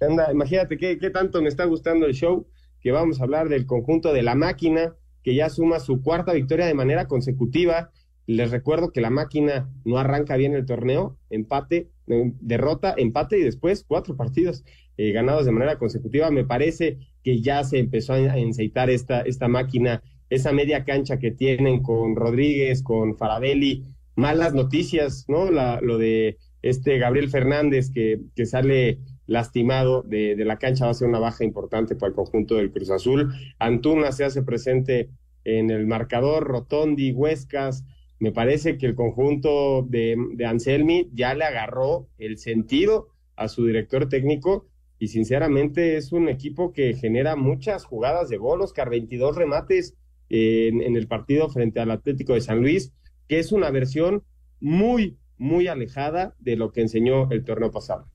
[0.01, 2.47] Anda, imagínate qué, qué tanto me está gustando el show,
[2.81, 6.67] que vamos a hablar del conjunto de la máquina, que ya suma su cuarta victoria
[6.67, 7.91] de manera consecutiva.
[8.27, 13.85] Les recuerdo que la máquina no arranca bien el torneo, empate, derrota, empate y después
[13.87, 14.65] cuatro partidos
[14.97, 16.31] eh, ganados de manera consecutiva.
[16.31, 21.31] Me parece que ya se empezó a enceitar esta, esta máquina esa media cancha que
[21.31, 23.85] tienen con Rodríguez, con Farabelli,
[24.17, 25.51] malas noticias, ¿no?
[25.51, 30.91] La, lo de este Gabriel Fernández que, que sale lastimado de, de, la cancha va
[30.91, 33.33] a ser una baja importante para el conjunto del Cruz Azul.
[33.59, 35.11] Antuna se hace presente
[35.45, 37.85] en el marcador, Rotondi, Huescas.
[38.19, 44.09] Me parece que el conjunto de, Anselmi ya le agarró el sentido a su director
[44.09, 44.67] técnico
[44.99, 49.95] y sinceramente es un equipo que genera muchas jugadas de gol, Oscar, 22 remates
[50.29, 52.93] en, en el partido frente al Atlético de San Luis,
[53.29, 54.23] que es una versión
[54.61, 58.09] muy, muy alejada de lo que enseñó el torneo pasado.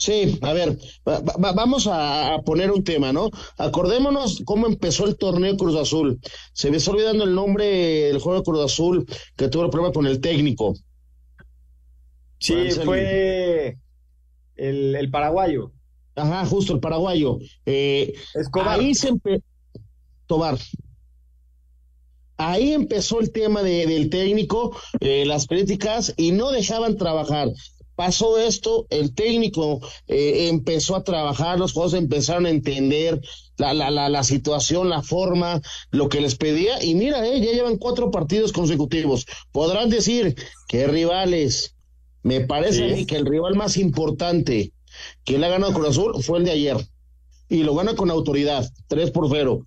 [0.00, 3.28] Sí, a ver, va, va, vamos a, a, poner un tema, ¿no?
[3.58, 6.18] Acordémonos cómo empezó el torneo Cruz Azul.
[6.54, 9.92] Se me está olvidando el nombre del juego de Cruz Azul que tuvo el problema
[9.92, 10.74] con el técnico.
[12.38, 13.76] Sí, fue
[14.56, 15.70] el, el, paraguayo.
[16.14, 17.36] Ajá, justo, el paraguayo.
[17.66, 18.80] Eh, Escobar.
[18.80, 19.44] Ahí se empezó.
[20.24, 20.56] Tobar.
[22.38, 27.50] Ahí empezó el tema de, del técnico, eh, las críticas, y no dejaban trabajar
[28.00, 33.20] pasó esto, el técnico eh, empezó a trabajar, los jugadores empezaron a entender
[33.58, 35.60] la, la, la, la, situación, la forma,
[35.90, 39.26] lo que les pedía, y mira, eh, ya llevan cuatro partidos consecutivos.
[39.52, 40.34] Podrán decir
[40.66, 41.76] que rivales,
[42.22, 42.90] me parece sí.
[42.90, 44.72] a mí que el rival más importante
[45.22, 46.78] que le ha ganado Cruz Azul fue el de ayer,
[47.50, 49.60] y lo gana con autoridad, tres por cero.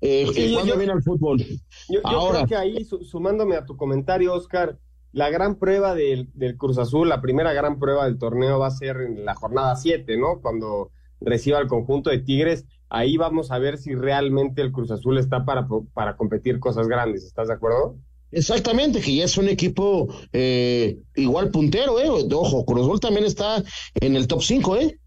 [0.00, 1.44] Eh, sí, cuando viene al fútbol.
[1.90, 4.78] Yo, yo Ahora, creo que ahí, sumándome a tu comentario, Oscar,
[5.14, 8.72] la gran prueba del, del, Cruz Azul, la primera gran prueba del torneo va a
[8.72, 10.40] ser en la jornada 7, ¿no?
[10.42, 15.16] Cuando reciba el conjunto de Tigres, ahí vamos a ver si realmente el Cruz Azul
[15.18, 17.96] está para, para competir cosas grandes, ¿estás de acuerdo?
[18.32, 22.08] Exactamente, que ya es un equipo eh, igual puntero, ¿eh?
[22.32, 23.62] Ojo, Cruz Azul también está
[24.00, 24.98] en el top 5, ¿eh?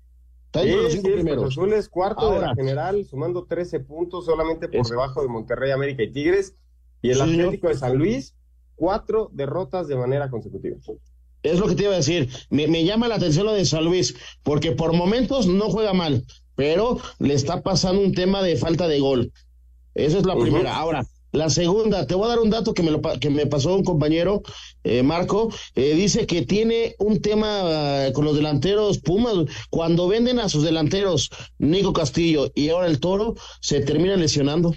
[0.46, 1.44] Está sí, los cinco sí, primeros.
[1.44, 4.90] Cruz Azul es cuarto Ahora, de la general, sumando 13 puntos solamente por es...
[4.90, 6.56] debajo de Monterrey, América y Tigres.
[7.02, 8.37] Y el sí, Atlético de San Luis
[8.78, 10.78] cuatro derrotas de manera consecutiva.
[11.44, 12.30] Es lo que te iba a decir.
[12.50, 16.24] Me, me, llama la atención lo de San Luis, porque por momentos no juega mal,
[16.56, 19.34] pero le está pasando un tema de falta de gol.
[19.94, 20.44] Esa es la uh -huh.
[20.44, 20.78] primera.
[20.78, 23.76] Ahora, la segunda, te voy a dar un dato que me, lo, que me pasó
[23.76, 24.44] un compañero,
[24.84, 29.36] eh, Marco, eh, dice que tiene un tema uh, con los delanteros Pumas.
[29.70, 34.74] Cuando venden a sus delanteros, Nico Castillo y ahora el Toro, se termina lesionando.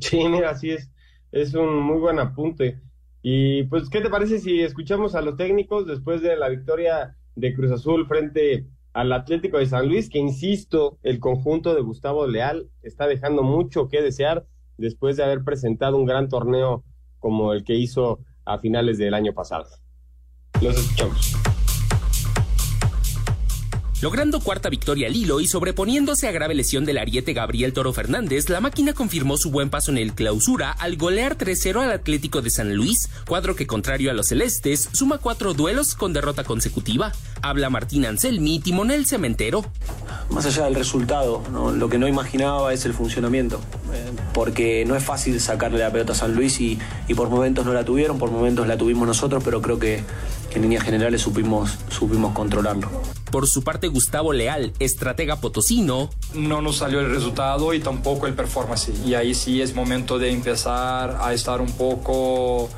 [0.00, 0.88] Sí, mira, así es
[1.34, 2.80] es un muy buen apunte.
[3.26, 7.54] Y pues, ¿qué te parece si escuchamos a los técnicos después de la victoria de
[7.54, 12.68] Cruz Azul frente al Atlético de San Luis, que insisto, el conjunto de Gustavo Leal
[12.82, 14.44] está dejando mucho que desear
[14.76, 16.84] después de haber presentado un gran torneo
[17.18, 19.64] como el que hizo a finales del año pasado.
[20.60, 21.53] Los escuchamos.
[24.02, 28.50] Logrando cuarta victoria al hilo y sobreponiéndose a grave lesión del ariete Gabriel Toro Fernández,
[28.50, 32.50] la máquina confirmó su buen paso en el clausura al golear 3-0 al Atlético de
[32.50, 37.12] San Luis, cuadro que contrario a los celestes suma cuatro duelos con derrota consecutiva.
[37.40, 39.64] Habla Martín Anselmi, timonel cementero.
[40.30, 41.42] Más allá del resultado,
[41.74, 43.60] lo que no imaginaba es el funcionamiento,
[43.92, 46.78] eh, porque no es fácil sacarle la pelota a San Luis y,
[47.08, 50.02] y por momentos no la tuvieron, por momentos la tuvimos nosotros, pero creo que
[50.52, 52.90] en líneas generales supimos, supimos controlarlo.
[53.30, 56.10] Por su parte, Gustavo Leal, estratega potosino.
[56.34, 58.92] No nos salió el resultado y tampoco el performance.
[59.04, 62.68] Y ahí sí es momento de empezar a estar un poco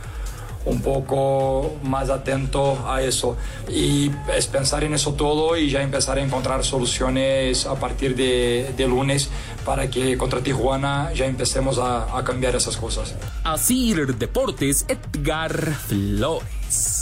[0.67, 3.37] un poco más atento a eso
[3.69, 8.75] y es pensar en eso todo y ya empezar a encontrar soluciones a partir de,
[8.77, 9.31] de lunes
[9.65, 13.15] para que contra Tijuana ya empecemos a, a cambiar esas cosas.
[13.45, 16.96] Así Deportes, Edgar Flores.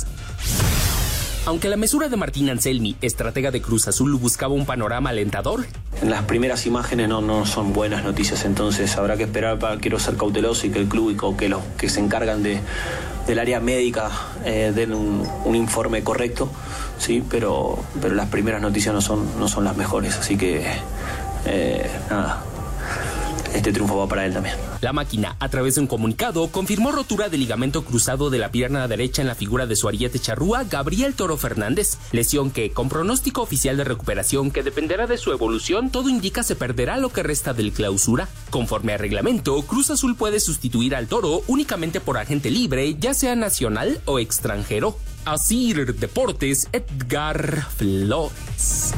[1.46, 5.66] Aunque la mesura de Martín Anselmi, estratega de Cruz Azul, buscaba un panorama alentador.
[6.00, 9.98] En las primeras imágenes no, no son buenas noticias, entonces habrá que esperar para quiero
[9.98, 12.60] ser cauteloso y que el club y que los que se encargan de,
[13.26, 14.10] del área médica
[14.46, 16.50] eh, den un, informe correcto,
[16.98, 20.64] sí, pero, pero las primeras noticias no son, no son las mejores, así que
[21.44, 22.42] eh, nada,
[23.54, 24.56] este triunfo va para él también.
[24.80, 28.86] La máquina, a través de un comunicado, confirmó rotura de ligamento cruzado de la pierna
[28.88, 33.42] derecha en la figura de su ariete charrúa, Gabriel Toro Fernández, lesión que, con pronóstico
[33.42, 37.54] oficial de recuperación que dependerá de su evolución, todo indica se perderá lo que resta
[37.54, 38.28] del clausura.
[38.50, 43.36] Conforme a reglamento, Cruz Azul puede sustituir al Toro únicamente por agente libre, ya sea
[43.36, 44.98] nacional o extranjero.
[45.24, 48.92] Así Deportes, Edgar Flores.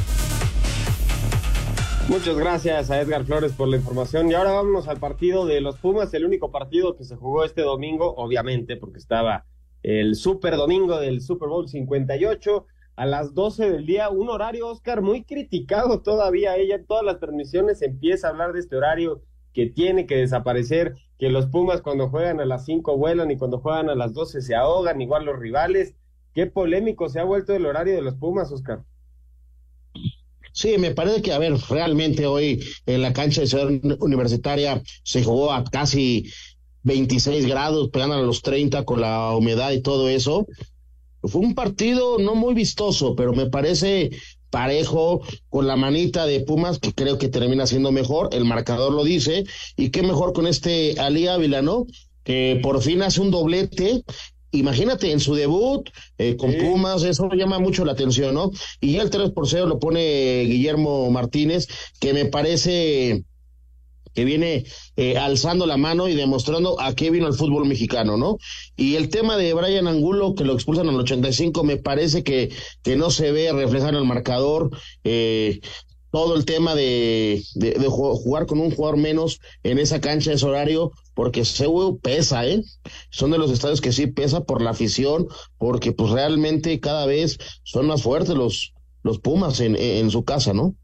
[2.09, 4.31] Muchas gracias a Edgar Flores por la información.
[4.31, 7.63] Y ahora vámonos al partido de los Pumas, el único partido que se jugó este
[7.63, 9.45] domingo, obviamente, porque estaba
[9.83, 12.65] el Super Domingo del Super Bowl 58
[12.95, 16.55] a las 12 del día, un horario, Oscar, muy criticado todavía.
[16.55, 20.95] Ella en todas las transmisiones empieza a hablar de este horario que tiene que desaparecer,
[21.19, 24.41] que los Pumas cuando juegan a las 5 vuelan y cuando juegan a las 12
[24.41, 25.93] se ahogan, igual los rivales.
[26.33, 28.85] Qué polémico se ha vuelto el horario de los Pumas, Oscar.
[30.57, 35.23] Sí, me parece que, a ver, realmente hoy en la cancha de Ciudad Universitaria se
[35.23, 36.31] jugó a casi
[36.81, 40.47] 26 grados, pegando a los 30 con la humedad y todo eso.
[41.21, 44.09] Fue un partido no muy vistoso, pero me parece
[44.49, 49.03] parejo con la manita de Pumas, que creo que termina siendo mejor, el marcador lo
[49.03, 49.43] dice,
[49.75, 51.85] y qué mejor con este Ali Ávila, ¿no?
[52.23, 54.03] Que por fin hace un doblete
[54.51, 58.51] imagínate en su debut eh, con Pumas, eso llama mucho la atención, ¿no?
[58.79, 61.67] Y ya el 3 por 0 lo pone Guillermo Martínez,
[61.99, 63.23] que me parece
[64.17, 68.39] que viene eh, alzando la mano y demostrando a qué vino el fútbol mexicano, ¿no?
[68.75, 72.49] Y el tema de Brian Angulo, que lo expulsan al 85, me parece que,
[72.81, 74.71] que no se ve reflejado en el marcador.
[75.03, 75.59] Eh,
[76.09, 80.47] todo el tema de, de, de, jugar con un jugador menos en esa cancha, ese
[80.47, 82.61] horario, porque CEU pesa, ¿eh?
[83.09, 85.25] Son de los estadios que sí pesa por la afición,
[85.57, 90.53] porque pues realmente cada vez son más fuertes los, los Pumas en, en su casa,
[90.53, 90.75] ¿no?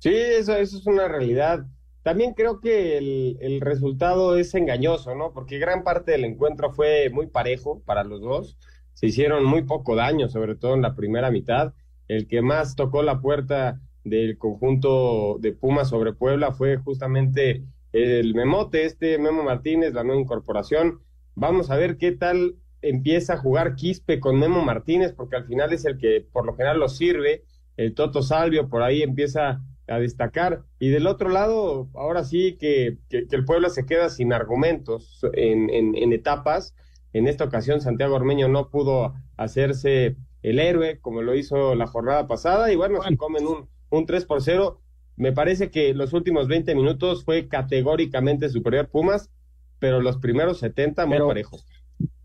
[0.00, 1.64] Sí, eso, eso es una realidad.
[2.02, 5.32] También creo que el, el, resultado es engañoso, ¿no?
[5.32, 8.58] Porque gran parte del encuentro fue muy parejo para los dos.
[8.92, 11.72] Se hicieron muy poco daño, sobre todo en la primera mitad.
[12.08, 18.34] El que más tocó la puerta del conjunto de Pumas sobre Puebla fue justamente el
[18.34, 21.00] Memote, este Memo Martínez, la nueva incorporación.
[21.34, 25.72] Vamos a ver qué tal empieza a jugar Quispe con Memo Martínez, porque al final
[25.72, 27.44] es el que por lo general lo sirve.
[27.76, 30.62] El Toto Salvio por ahí empieza a destacar.
[30.78, 35.20] Y del otro lado, ahora sí que, que, que el Puebla se queda sin argumentos
[35.32, 36.74] en, en, en, etapas.
[37.12, 42.26] En esta ocasión, Santiago Ormeño no pudo hacerse el héroe como lo hizo la jornada
[42.26, 42.72] pasada.
[42.72, 44.80] Y bueno, se comen un, un 3 por 0
[45.16, 49.30] me parece que los últimos 20 minutos fue categóricamente superior Pumas,
[49.78, 51.66] pero los primeros 70 muy pero, parejos.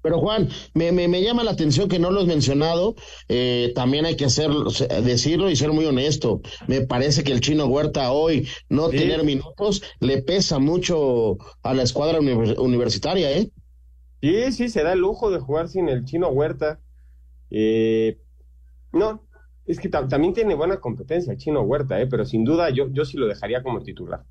[0.02, 2.96] Pero Juan, me, me, me, llama la atención que no lo has mencionado,
[3.30, 4.50] eh, también hay que hacer,
[5.04, 6.42] decirlo y ser muy honesto.
[6.68, 8.98] Me parece que el chino Huerta hoy no sí.
[8.98, 13.52] tener minutos le pesa mucho a la escuadra universitaria, ¿eh?
[14.22, 16.80] Sí, sí, se da el lujo de jugar sin el chino Huerta.
[17.50, 18.20] Eh,
[18.92, 19.24] no,
[19.72, 22.08] es que también tiene buena competencia Chino Huerta, ¿eh?
[22.08, 24.26] pero sin duda yo, yo sí lo dejaría como titular.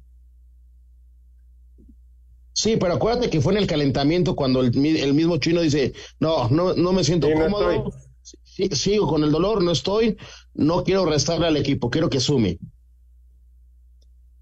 [2.53, 6.51] Sí, pero acuérdate que fue en el calentamiento cuando el, el mismo chino dice, no,
[6.51, 7.91] no, no me siento sí, cómodo, no
[8.23, 10.19] sí, sigo con el dolor, no estoy,
[10.53, 12.59] no quiero restarle al equipo, quiero que sume.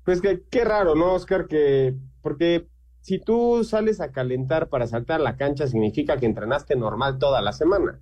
[0.04, 1.46] Pues que qué raro, ¿no, Oscar?
[1.46, 2.66] Que, porque
[3.02, 7.52] si tú sales a calentar para saltar la cancha, significa que entrenaste normal toda la
[7.52, 8.00] semana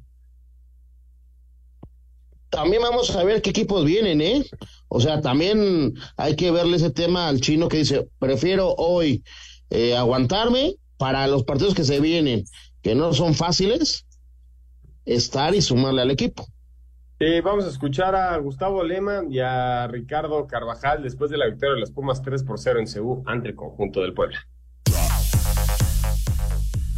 [2.57, 4.43] también vamos a ver qué equipos vienen, ¿eh?
[4.89, 9.23] O sea, también hay que verle ese tema al chino que dice, prefiero hoy
[9.69, 12.45] eh, aguantarme para los partidos que se vienen,
[12.81, 14.07] que no son fáciles,
[15.05, 16.47] estar y sumarle al equipo.
[17.45, 21.81] Vamos a escuchar a Gustavo Lema y a Ricardo Carvajal después de la victoria de
[21.81, 24.39] las Pumas 3 por 0 en Ceú ante el conjunto del Puebla.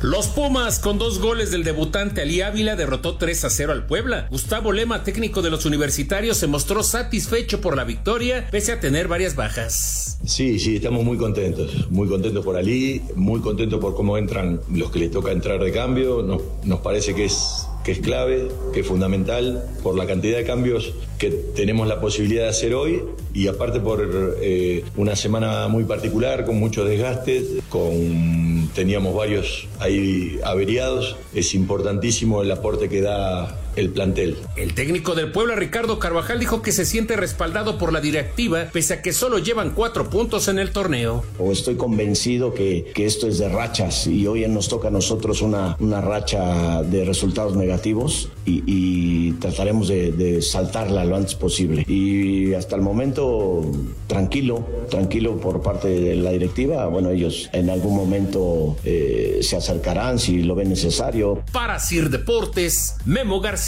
[0.00, 4.28] Los Pumas, con dos goles del debutante Ali Ávila, derrotó 3 a 0 al Puebla.
[4.30, 9.08] Gustavo Lema, técnico de los universitarios, se mostró satisfecho por la victoria, pese a tener
[9.08, 10.18] varias bajas.
[10.24, 11.90] Sí, sí, estamos muy contentos.
[11.90, 15.72] Muy contentos por Ali, muy contentos por cómo entran los que les toca entrar de
[15.72, 16.22] cambio.
[16.22, 20.44] Nos, nos parece que es que es clave, que es fundamental por la cantidad de
[20.44, 25.84] cambios que tenemos la posibilidad de hacer hoy y aparte por eh, una semana muy
[25.84, 33.58] particular con muchos desgastes, con teníamos varios ahí averiados, es importantísimo el aporte que da
[33.78, 34.36] el plantel.
[34.56, 38.94] El técnico del Puebla, Ricardo Carvajal, dijo que se siente respaldado por la directiva, pese
[38.94, 41.24] a que solo llevan cuatro puntos en el torneo.
[41.38, 45.42] O estoy convencido que, que esto es de rachas y hoy nos toca a nosotros
[45.42, 51.84] una, una racha de resultados negativos y, y trataremos de, de saltarla lo antes posible.
[51.86, 53.70] Y hasta el momento,
[54.06, 56.86] tranquilo, tranquilo por parte de la directiva.
[56.86, 61.42] Bueno, ellos en algún momento eh, se acercarán si lo ven necesario.
[61.52, 63.67] Para Sir Deportes, Memo García.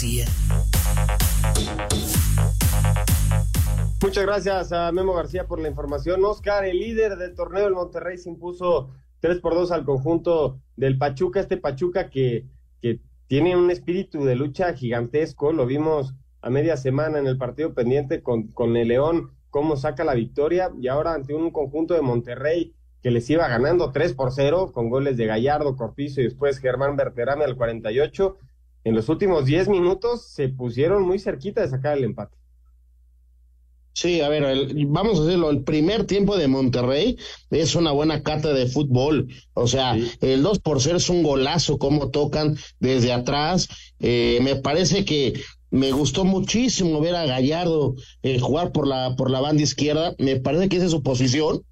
[4.01, 6.25] Muchas gracias a Memo García por la información.
[6.25, 10.97] Oscar, el líder del torneo del Monterrey, se impuso 3 por 2 al conjunto del
[10.97, 11.39] Pachuca.
[11.39, 12.47] Este Pachuca que,
[12.81, 15.53] que tiene un espíritu de lucha gigantesco.
[15.53, 20.03] Lo vimos a media semana en el partido pendiente con, con el León, cómo saca
[20.03, 20.71] la victoria.
[20.79, 22.73] Y ahora ante un conjunto de Monterrey
[23.03, 26.95] que les iba ganando 3 por 0 con goles de Gallardo, Cortizo y después Germán
[26.95, 28.39] Berterame al 48
[28.83, 32.35] en los últimos 10 minutos se pusieron muy cerquita de sacar el empate.
[33.93, 35.49] Sí, a ver, vamos a hacerlo.
[35.49, 37.17] El primer tiempo de Monterrey
[37.49, 39.27] es una buena carta de fútbol.
[39.53, 43.67] O sea, el 2 por 0 es un golazo, como tocan desde atrás.
[43.99, 49.29] Eh, me parece que me gustó muchísimo ver a Gallardo eh, jugar por la, por
[49.29, 50.15] la banda izquierda.
[50.17, 51.63] Me parece que esa es su posición.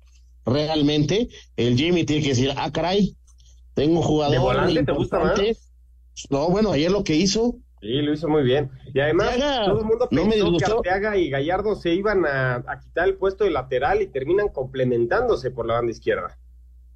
[0.45, 3.15] Realmente, el Jimmy tiene que decir, ah, caray,
[3.75, 4.33] tengo un jugador.
[4.33, 5.39] ¿De volante te gusta más?
[6.29, 8.69] No, bueno, ayer lo que hizo Sí, lo hizo muy bien.
[8.93, 13.15] Y además, todo el mundo pensó que Arteaga y Gallardo se iban a, quitar el
[13.15, 16.37] puesto de lateral y terminan complementándose por la banda izquierda.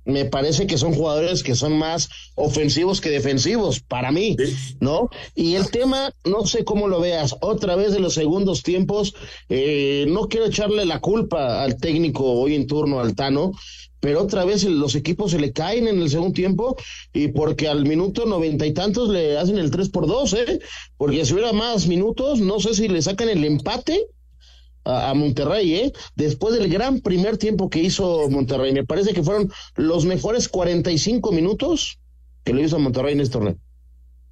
[0.05, 4.35] Me parece que son jugadores que son más ofensivos que defensivos, para mí,
[4.81, 5.09] ¿no?
[5.33, 9.15] Y el tema, no sé cómo lo veas, otra vez de los segundos tiempos,
[9.47, 13.53] eh, no quiero echarle la culpa al técnico hoy en turno, Altano,
[14.03, 16.75] pero otra vez los equipos se le caen en el segundo tiempo
[17.13, 20.59] y porque al minuto noventa y tantos le hacen el tres por dos, ¿eh?
[20.97, 24.07] Porque si hubiera más minutos, no sé si le sacan el empate
[24.83, 25.93] a, Monterrey, ¿eh?
[26.17, 31.31] Después del gran primer tiempo que hizo Monterrey, me parece que fueron los mejores 45
[31.31, 31.97] minutos
[32.43, 33.55] que lo hizo Monterrey en este torneo.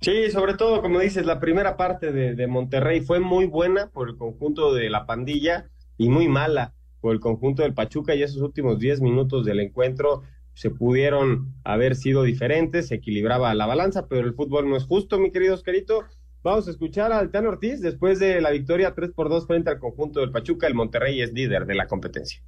[0.01, 4.09] Sí, sobre todo, como dices, la primera parte de, de Monterrey fue muy buena por
[4.09, 8.41] el conjunto de la pandilla y muy mala por el conjunto del Pachuca y esos
[8.41, 10.22] últimos 10 minutos del encuentro
[10.54, 15.20] se pudieron haber sido diferentes, se equilibraba la balanza, pero el fútbol no es justo,
[15.20, 16.06] mi querido Oscarito.
[16.43, 19.80] Vamos a escuchar a Altano Ortiz después de la victoria 3 por 2 frente al
[19.80, 20.68] conjunto del Pachuca.
[20.68, 22.41] El Monterrey es líder de la competencia.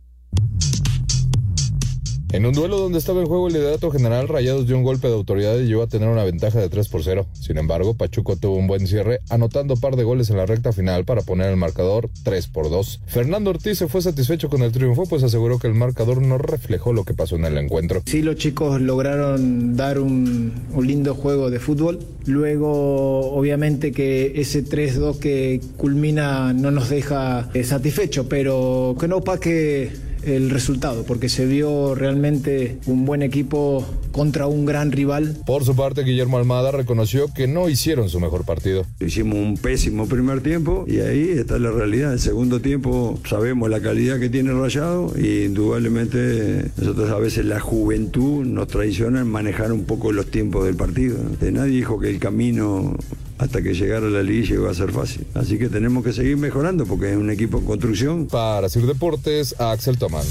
[2.34, 5.14] En un duelo donde estaba en juego el liderato general, Rayados dio un golpe de
[5.14, 7.28] autoridad y llegó a tener una ventaja de 3 por 0.
[7.34, 11.06] Sin embargo, Pachuco tuvo un buen cierre, anotando par de goles en la recta final
[11.06, 13.02] para poner el marcador 3 por 2.
[13.06, 16.92] Fernando Ortiz se fue satisfecho con el triunfo, pues aseguró que el marcador no reflejó
[16.92, 18.02] lo que pasó en el encuentro.
[18.08, 22.00] Sí, los chicos lograron dar un, lindo juego de fútbol.
[22.26, 29.22] Luego, obviamente que ese 3-2 que culmina no nos deja eh, satisfecho, pero que no
[29.40, 35.38] que el resultado, porque se vio realmente un buen equipo contra un gran rival.
[35.46, 38.86] Por su parte, Guillermo Almada reconoció que no hicieron su mejor partido.
[39.00, 42.14] Hicimos un pésimo primer tiempo y ahí está la realidad.
[42.14, 47.60] El segundo tiempo sabemos la calidad que tiene Rayado y indudablemente nosotros a veces la
[47.60, 51.18] juventud nos traiciona en manejar un poco los tiempos del partido.
[51.42, 52.96] Nadie dijo que el camino
[53.38, 55.26] hasta que llegara la liga iba a ser fácil.
[55.34, 58.28] Así que tenemos que seguir mejorando porque es un equipo en construcción.
[58.28, 60.26] Para Sir Deportes, Axel Tomán.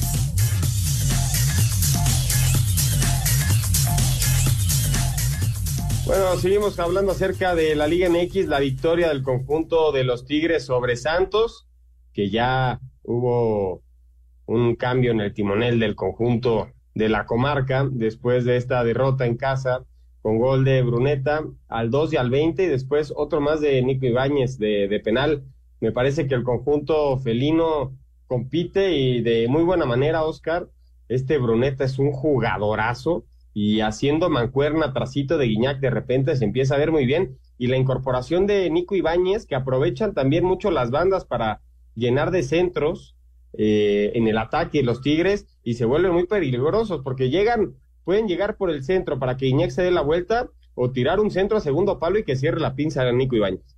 [6.05, 10.67] Bueno, seguimos hablando acerca de la Liga MX, la victoria del conjunto de los Tigres
[10.67, 11.67] sobre Santos,
[12.13, 13.83] que ya hubo
[14.47, 19.37] un cambio en el timonel del conjunto de la comarca después de esta derrota en
[19.37, 19.85] casa
[20.23, 24.07] con gol de Bruneta al 2 y al 20 y después otro más de Nico
[24.07, 25.43] Ibáñez de, de penal.
[25.81, 27.97] Me parece que el conjunto felino
[28.29, 30.69] compite y de muy buena manera, Oscar.
[31.09, 36.77] Este Bruneta es un jugadorazo y haciendo mancuerna trasito de Guiñac de repente se empieza
[36.77, 37.37] a ver muy bien.
[37.59, 41.61] Y la incorporación de Nico Ibáñez, que aprovechan también mucho las bandas para
[41.95, 43.17] llenar de centros
[43.53, 47.75] eh, en el ataque los Tigres y se vuelven muy peligrosos porque llegan
[48.05, 51.31] pueden llegar por el centro para que Iñak se dé la vuelta o tirar un
[51.31, 53.77] centro a segundo palo y que cierre la pinza a Nico Ibáñez.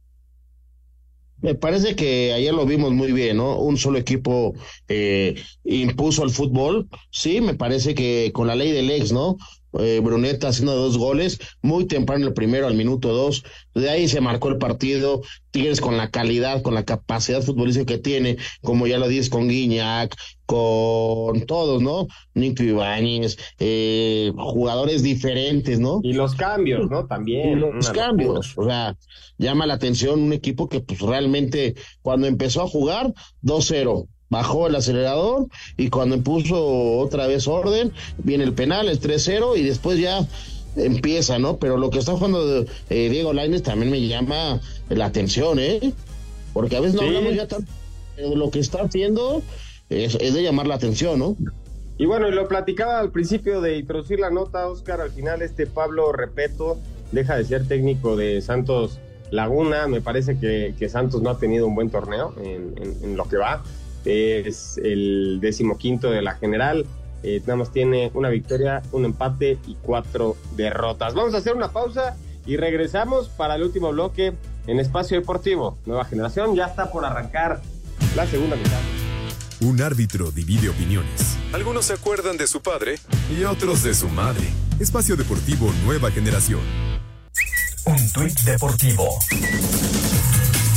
[1.40, 3.58] Me parece que ayer lo vimos muy bien, ¿no?
[3.58, 4.54] Un solo equipo
[4.88, 6.88] eh, impuso el fútbol.
[7.10, 9.36] Sí, me parece que con la ley del ex, ¿no?
[9.80, 13.44] Eh, Bruneta haciendo dos goles, muy temprano el primero al minuto dos,
[13.74, 17.98] de ahí se marcó el partido, Tigres con la calidad, con la capacidad futbolística que
[17.98, 20.14] tiene, como ya lo dices con Guiñac,
[20.46, 22.06] con todos, ¿no?
[22.34, 26.00] Nico Ibáñez, eh, jugadores diferentes, ¿no?
[26.02, 27.06] Y los cambios, ¿no?
[27.06, 27.60] También.
[27.60, 28.96] los cambios, o sea,
[29.38, 33.12] llama la atención un equipo que pues realmente cuando empezó a jugar
[33.42, 35.46] 2-0, bajó el acelerador
[35.76, 40.26] y cuando impuso otra vez orden, viene el penal, el 3-0 y después ya
[40.76, 41.58] empieza, ¿no?
[41.58, 45.92] Pero lo que está jugando eh, Diego Lainez también me llama la atención, ¿eh?
[46.52, 47.70] Porque a veces no hablamos ya tanto,
[48.16, 49.42] pero lo que está haciendo
[49.88, 51.36] es, de llamar la atención, ¿no?
[51.96, 55.66] Y bueno, y lo platicaba al principio de introducir la nota, Oscar, al final este
[55.66, 56.78] Pablo Repeto
[57.12, 58.98] deja de ser técnico de Santos
[59.30, 63.62] Laguna, me parece que, Santos no ha tenido un buen torneo en lo que va,
[64.04, 66.86] es el decimoquinto de la general.
[67.22, 71.14] Eh, nada más tiene una victoria, un empate y cuatro derrotas.
[71.14, 74.34] Vamos a hacer una pausa y regresamos para el último bloque
[74.66, 75.78] en Espacio Deportivo.
[75.86, 77.62] Nueva generación ya está por arrancar
[78.14, 78.80] la segunda mitad.
[79.60, 81.38] Un árbitro divide opiniones.
[81.52, 82.96] Algunos se acuerdan de su padre
[83.30, 84.44] y otros de su madre.
[84.78, 86.60] Espacio Deportivo Nueva Generación.
[87.86, 89.18] Un tuit deportivo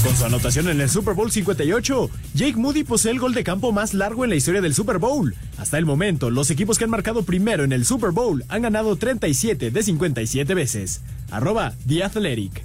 [0.07, 3.73] Con su anotación en el Super Bowl 58, Jake Moody posee el gol de campo
[3.73, 5.35] más largo en la historia del Super Bowl.
[5.57, 8.95] Hasta el momento, los equipos que han marcado primero en el Super Bowl han ganado
[8.95, 11.01] 37 de 57 veces.
[11.29, 12.63] Arroba The Athletic.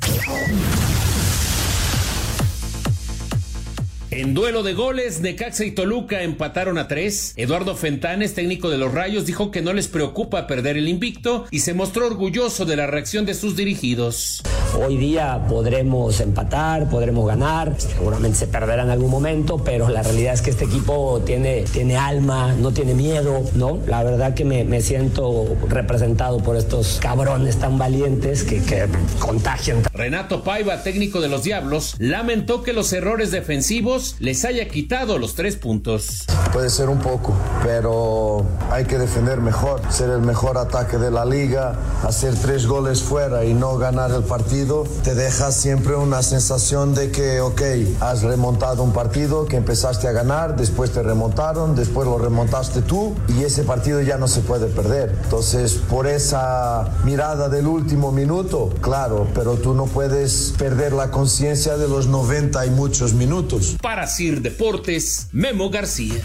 [4.12, 7.32] En duelo de goles, Necaxa y Toluca empataron a tres.
[7.34, 11.58] Eduardo Fentanes, técnico de los Rayos, dijo que no les preocupa perder el invicto y
[11.58, 14.42] se mostró orgulloso de la reacción de sus dirigidos.
[14.74, 20.32] Hoy día podremos empatar, podremos ganar, seguramente se perderá en algún momento, pero la realidad
[20.32, 23.78] es que este equipo tiene, tiene alma, no tiene miedo, ¿no?
[23.86, 28.86] La verdad que me, me siento representado por estos cabrones tan valientes que, que
[29.18, 29.82] contagian.
[29.92, 35.34] Renato Paiva, técnico de los Diablos, lamentó que los errores defensivos les haya quitado los
[35.34, 36.24] tres puntos.
[36.52, 41.26] Puede ser un poco, pero hay que defender mejor, ser el mejor ataque de la
[41.26, 44.61] liga, hacer tres goles fuera y no ganar el partido,
[45.02, 47.62] te deja siempre una sensación de que, ok,
[48.00, 53.14] has remontado un partido que empezaste a ganar, después te remontaron, después lo remontaste tú
[53.28, 55.18] y ese partido ya no se puede perder.
[55.24, 61.76] Entonces, por esa mirada del último minuto, claro, pero tú no puedes perder la conciencia
[61.76, 63.76] de los 90 y muchos minutos.
[63.82, 66.22] Para Sir Deportes, Memo García.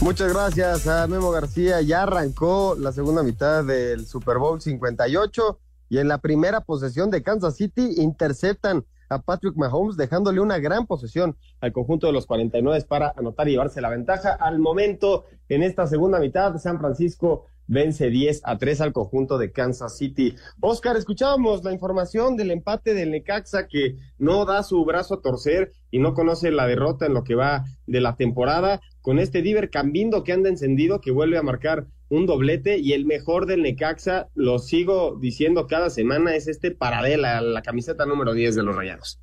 [0.00, 1.80] Muchas gracias a Memo García.
[1.80, 7.24] Ya arrancó la segunda mitad del Super Bowl 58 y en la primera posesión de
[7.24, 12.84] Kansas City interceptan a Patrick Mahomes dejándole una gran posesión al conjunto de los 49
[12.88, 14.34] para anotar y llevarse la ventaja.
[14.34, 19.52] Al momento, en esta segunda mitad, San Francisco vence 10 a 3 al conjunto de
[19.52, 20.34] Kansas City.
[20.60, 25.72] Oscar, escuchábamos la información del empate del Necaxa que no da su brazo a torcer
[25.90, 29.70] y no conoce la derrota en lo que va de la temporada, con este Diver
[29.70, 34.28] Cambindo que anda encendido, que vuelve a marcar un doblete y el mejor del Necaxa,
[34.34, 39.20] lo sigo diciendo cada semana, es este Paradela, la camiseta número 10 de los Rayados.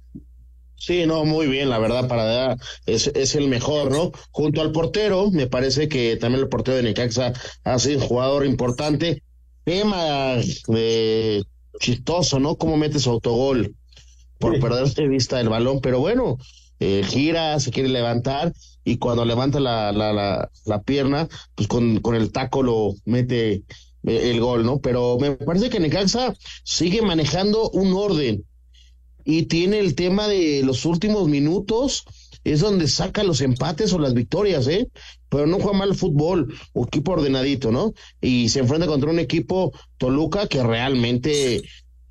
[0.78, 4.11] Sí, no, muy bien, la verdad, para es, es el mejor, ¿no?
[4.32, 8.45] Junto al portero, me parece que también el portero de Necaxa ha sido un jugador
[8.45, 9.23] importante.
[9.63, 10.36] Tema
[10.67, 11.43] de
[11.80, 12.55] chistoso, ¿no?
[12.57, 13.76] Cómo mete su autogol
[14.39, 16.38] por perderse de vista el balón, pero bueno,
[16.80, 18.53] eh, gira, se quiere levantar
[18.84, 23.53] y cuando levanta la, la, la, la pierna, pues con, con el taco lo mete
[23.53, 23.63] eh,
[24.03, 24.80] el gol, ¿no?
[24.80, 28.45] Pero me parece que Necaxa sigue manejando un orden
[29.26, 32.05] y tiene el tema de los últimos minutos,
[32.43, 34.88] es donde saca los empates o las victorias, ¿eh?
[35.30, 37.93] Pero no juega mal fútbol, un equipo ordenadito, ¿no?
[38.21, 41.63] Y se enfrenta contra un equipo Toluca que realmente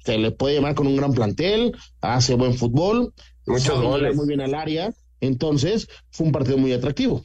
[0.05, 3.15] se le puede llamar con un gran plantel, hace buen fútbol,
[3.47, 7.25] muchos goles, muy bien al área, entonces fue un partido muy atractivo.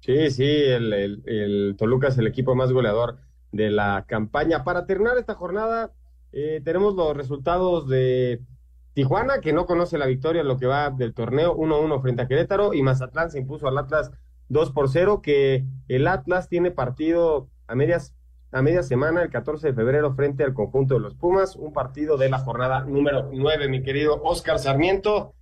[0.00, 3.16] Sí, sí, el, el, el Toluca es el equipo más goleador
[3.52, 4.62] de la campaña.
[4.62, 5.92] Para terminar esta jornada,
[6.32, 8.42] eh, tenemos los resultados de
[8.94, 12.28] Tijuana, que no conoce la victoria en lo que va del torneo, 1-1 frente a
[12.28, 14.12] Querétaro, y Mazatlán se impuso al Atlas
[14.48, 18.14] 2 por 0, que el Atlas tiene partido a medias
[18.52, 22.16] a media semana, el 14 de febrero, frente al conjunto de los Pumas, un partido
[22.16, 25.34] de la jornada número 9, mi querido Oscar Sarmiento.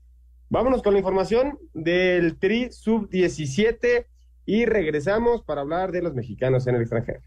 [0.49, 4.07] Vámonos con la información del Tri Sub-17
[4.47, 7.21] y regresamos para hablar de los mexicanos en el extranjero.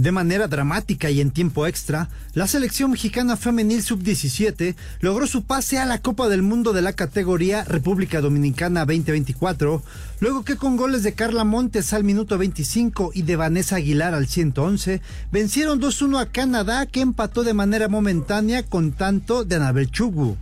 [0.00, 5.76] De manera dramática y en tiempo extra, la selección mexicana femenil sub-17 logró su pase
[5.76, 9.82] a la Copa del Mundo de la categoría República Dominicana 2024,
[10.20, 14.26] luego que con goles de Carla Montes al minuto 25 y de Vanessa Aguilar al
[14.26, 20.38] 111, vencieron 2-1 a Canadá que empató de manera momentánea con tanto de Anabel Chugu.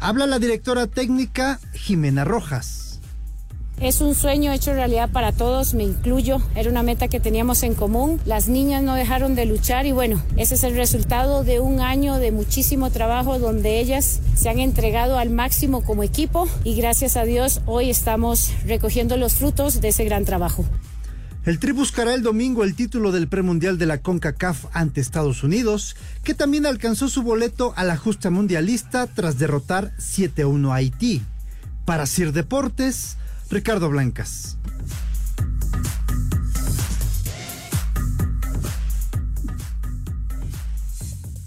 [0.00, 2.83] Habla la directora técnica Jimena Rojas.
[3.80, 6.40] Es un sueño hecho realidad para todos, me incluyo.
[6.54, 8.20] Era una meta que teníamos en común.
[8.24, 12.18] Las niñas no dejaron de luchar y bueno, ese es el resultado de un año
[12.18, 17.24] de muchísimo trabajo donde ellas se han entregado al máximo como equipo y gracias a
[17.24, 20.64] Dios hoy estamos recogiendo los frutos de ese gran trabajo.
[21.44, 25.94] El Tri buscará el domingo el título del premundial de la CONCACAF ante Estados Unidos,
[26.22, 31.22] que también alcanzó su boleto a la justa mundialista tras derrotar 7-1 a Haití.
[31.84, 33.18] Para Sir Deportes,
[33.54, 34.58] Ricardo Blancas.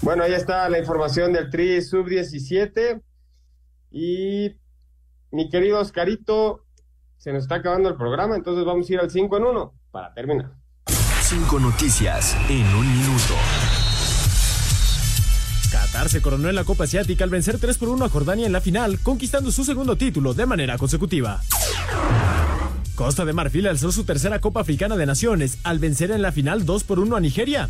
[0.02, 3.02] Bueno, ahí está la información del Tri Sub-17.
[3.92, 4.56] Y
[5.32, 6.66] mi querido Oscarito,
[7.18, 10.14] se nos está acabando el programa, entonces vamos a ir al 5 en 1 para
[10.14, 10.54] terminar.
[11.22, 13.34] Cinco noticias en un minuto.
[15.70, 18.54] Qatar se coronó en la Copa Asiática al vencer 3 por 1 a Jordania en
[18.54, 21.42] la final, conquistando su segundo título de manera consecutiva.
[22.98, 26.66] Costa de Marfil alzó su tercera Copa Africana de Naciones al vencer en la final
[26.66, 27.70] 2 por 1 a Nigeria.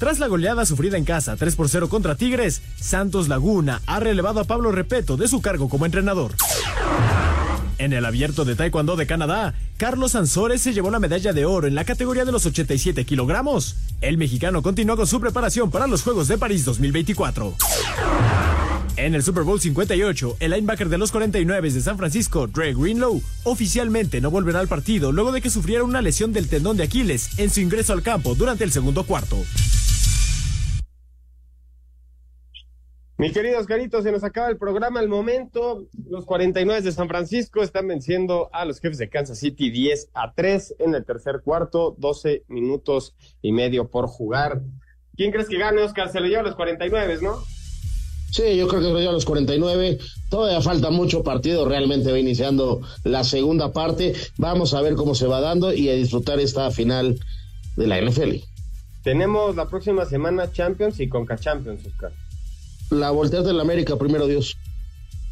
[0.00, 4.40] Tras la goleada sufrida en casa 3 por 0 contra Tigres, Santos Laguna ha relevado
[4.40, 6.32] a Pablo Repeto de su cargo como entrenador.
[7.78, 11.68] En el abierto de Taekwondo de Canadá, Carlos Sansores se llevó la medalla de oro
[11.68, 13.76] en la categoría de los 87 kilogramos.
[14.00, 17.54] El mexicano continuó con su preparación para los Juegos de París 2024.
[18.98, 23.20] En el Super Bowl 58, el linebacker de los 49 de San Francisco, Dre Greenlow,
[23.44, 27.38] oficialmente no volverá al partido luego de que sufriera una lesión del tendón de Aquiles
[27.38, 29.36] en su ingreso al campo durante el segundo cuarto.
[33.18, 35.86] Mi querido Oscarito, se nos acaba el programa al momento.
[36.08, 40.32] Los 49 de San Francisco están venciendo a los jefes de Kansas City 10 a
[40.32, 44.62] 3 en el tercer cuarto, 12 minutos y medio por jugar.
[45.16, 46.10] ¿Quién crees que gane, Oscar?
[46.10, 47.42] Se lo lleva a los 49, ¿no?
[48.30, 49.98] Sí, yo creo que lleva a los 49.
[50.28, 54.14] Todavía falta mucho partido, realmente va iniciando la segunda parte.
[54.36, 57.18] Vamos a ver cómo se va dando y a disfrutar esta final
[57.76, 58.36] de la NFL.
[59.02, 62.12] Tenemos la próxima semana Champions y Conca Champions, Oscar
[62.90, 64.56] la volteada del América, primero Dios.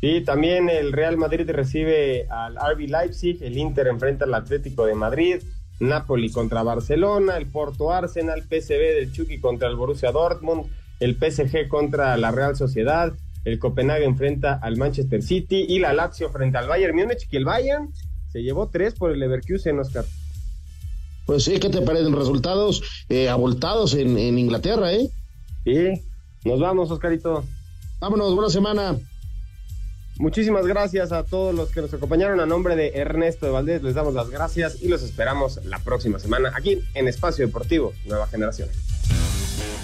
[0.01, 4.95] Sí, también el Real Madrid recibe al RB Leipzig, el Inter enfrenta al Atlético de
[4.95, 5.43] Madrid,
[5.81, 10.67] Napoli contra Barcelona, el Porto Arsenal, PSV del Chucky contra el Borussia Dortmund,
[11.01, 13.13] el PSG contra la Real Sociedad,
[13.45, 17.45] el Copenhague enfrenta al Manchester City y la Lazio frente al Bayern Múnich, que el
[17.45, 17.91] Bayern
[18.33, 20.05] se llevó tres por el Leverkusen, Oscar.
[21.27, 25.09] Pues sí, ¿qué te parecen resultados eh, abultados en, en Inglaterra, eh?
[25.65, 26.03] Sí,
[26.45, 27.45] nos vamos, Oscarito.
[28.01, 28.97] Vámonos, buena semana.
[30.19, 32.39] Muchísimas gracias a todos los que nos acompañaron.
[32.39, 36.19] A nombre de Ernesto de Valdés, les damos las gracias y los esperamos la próxima
[36.19, 38.69] semana aquí en Espacio Deportivo Nueva Generación.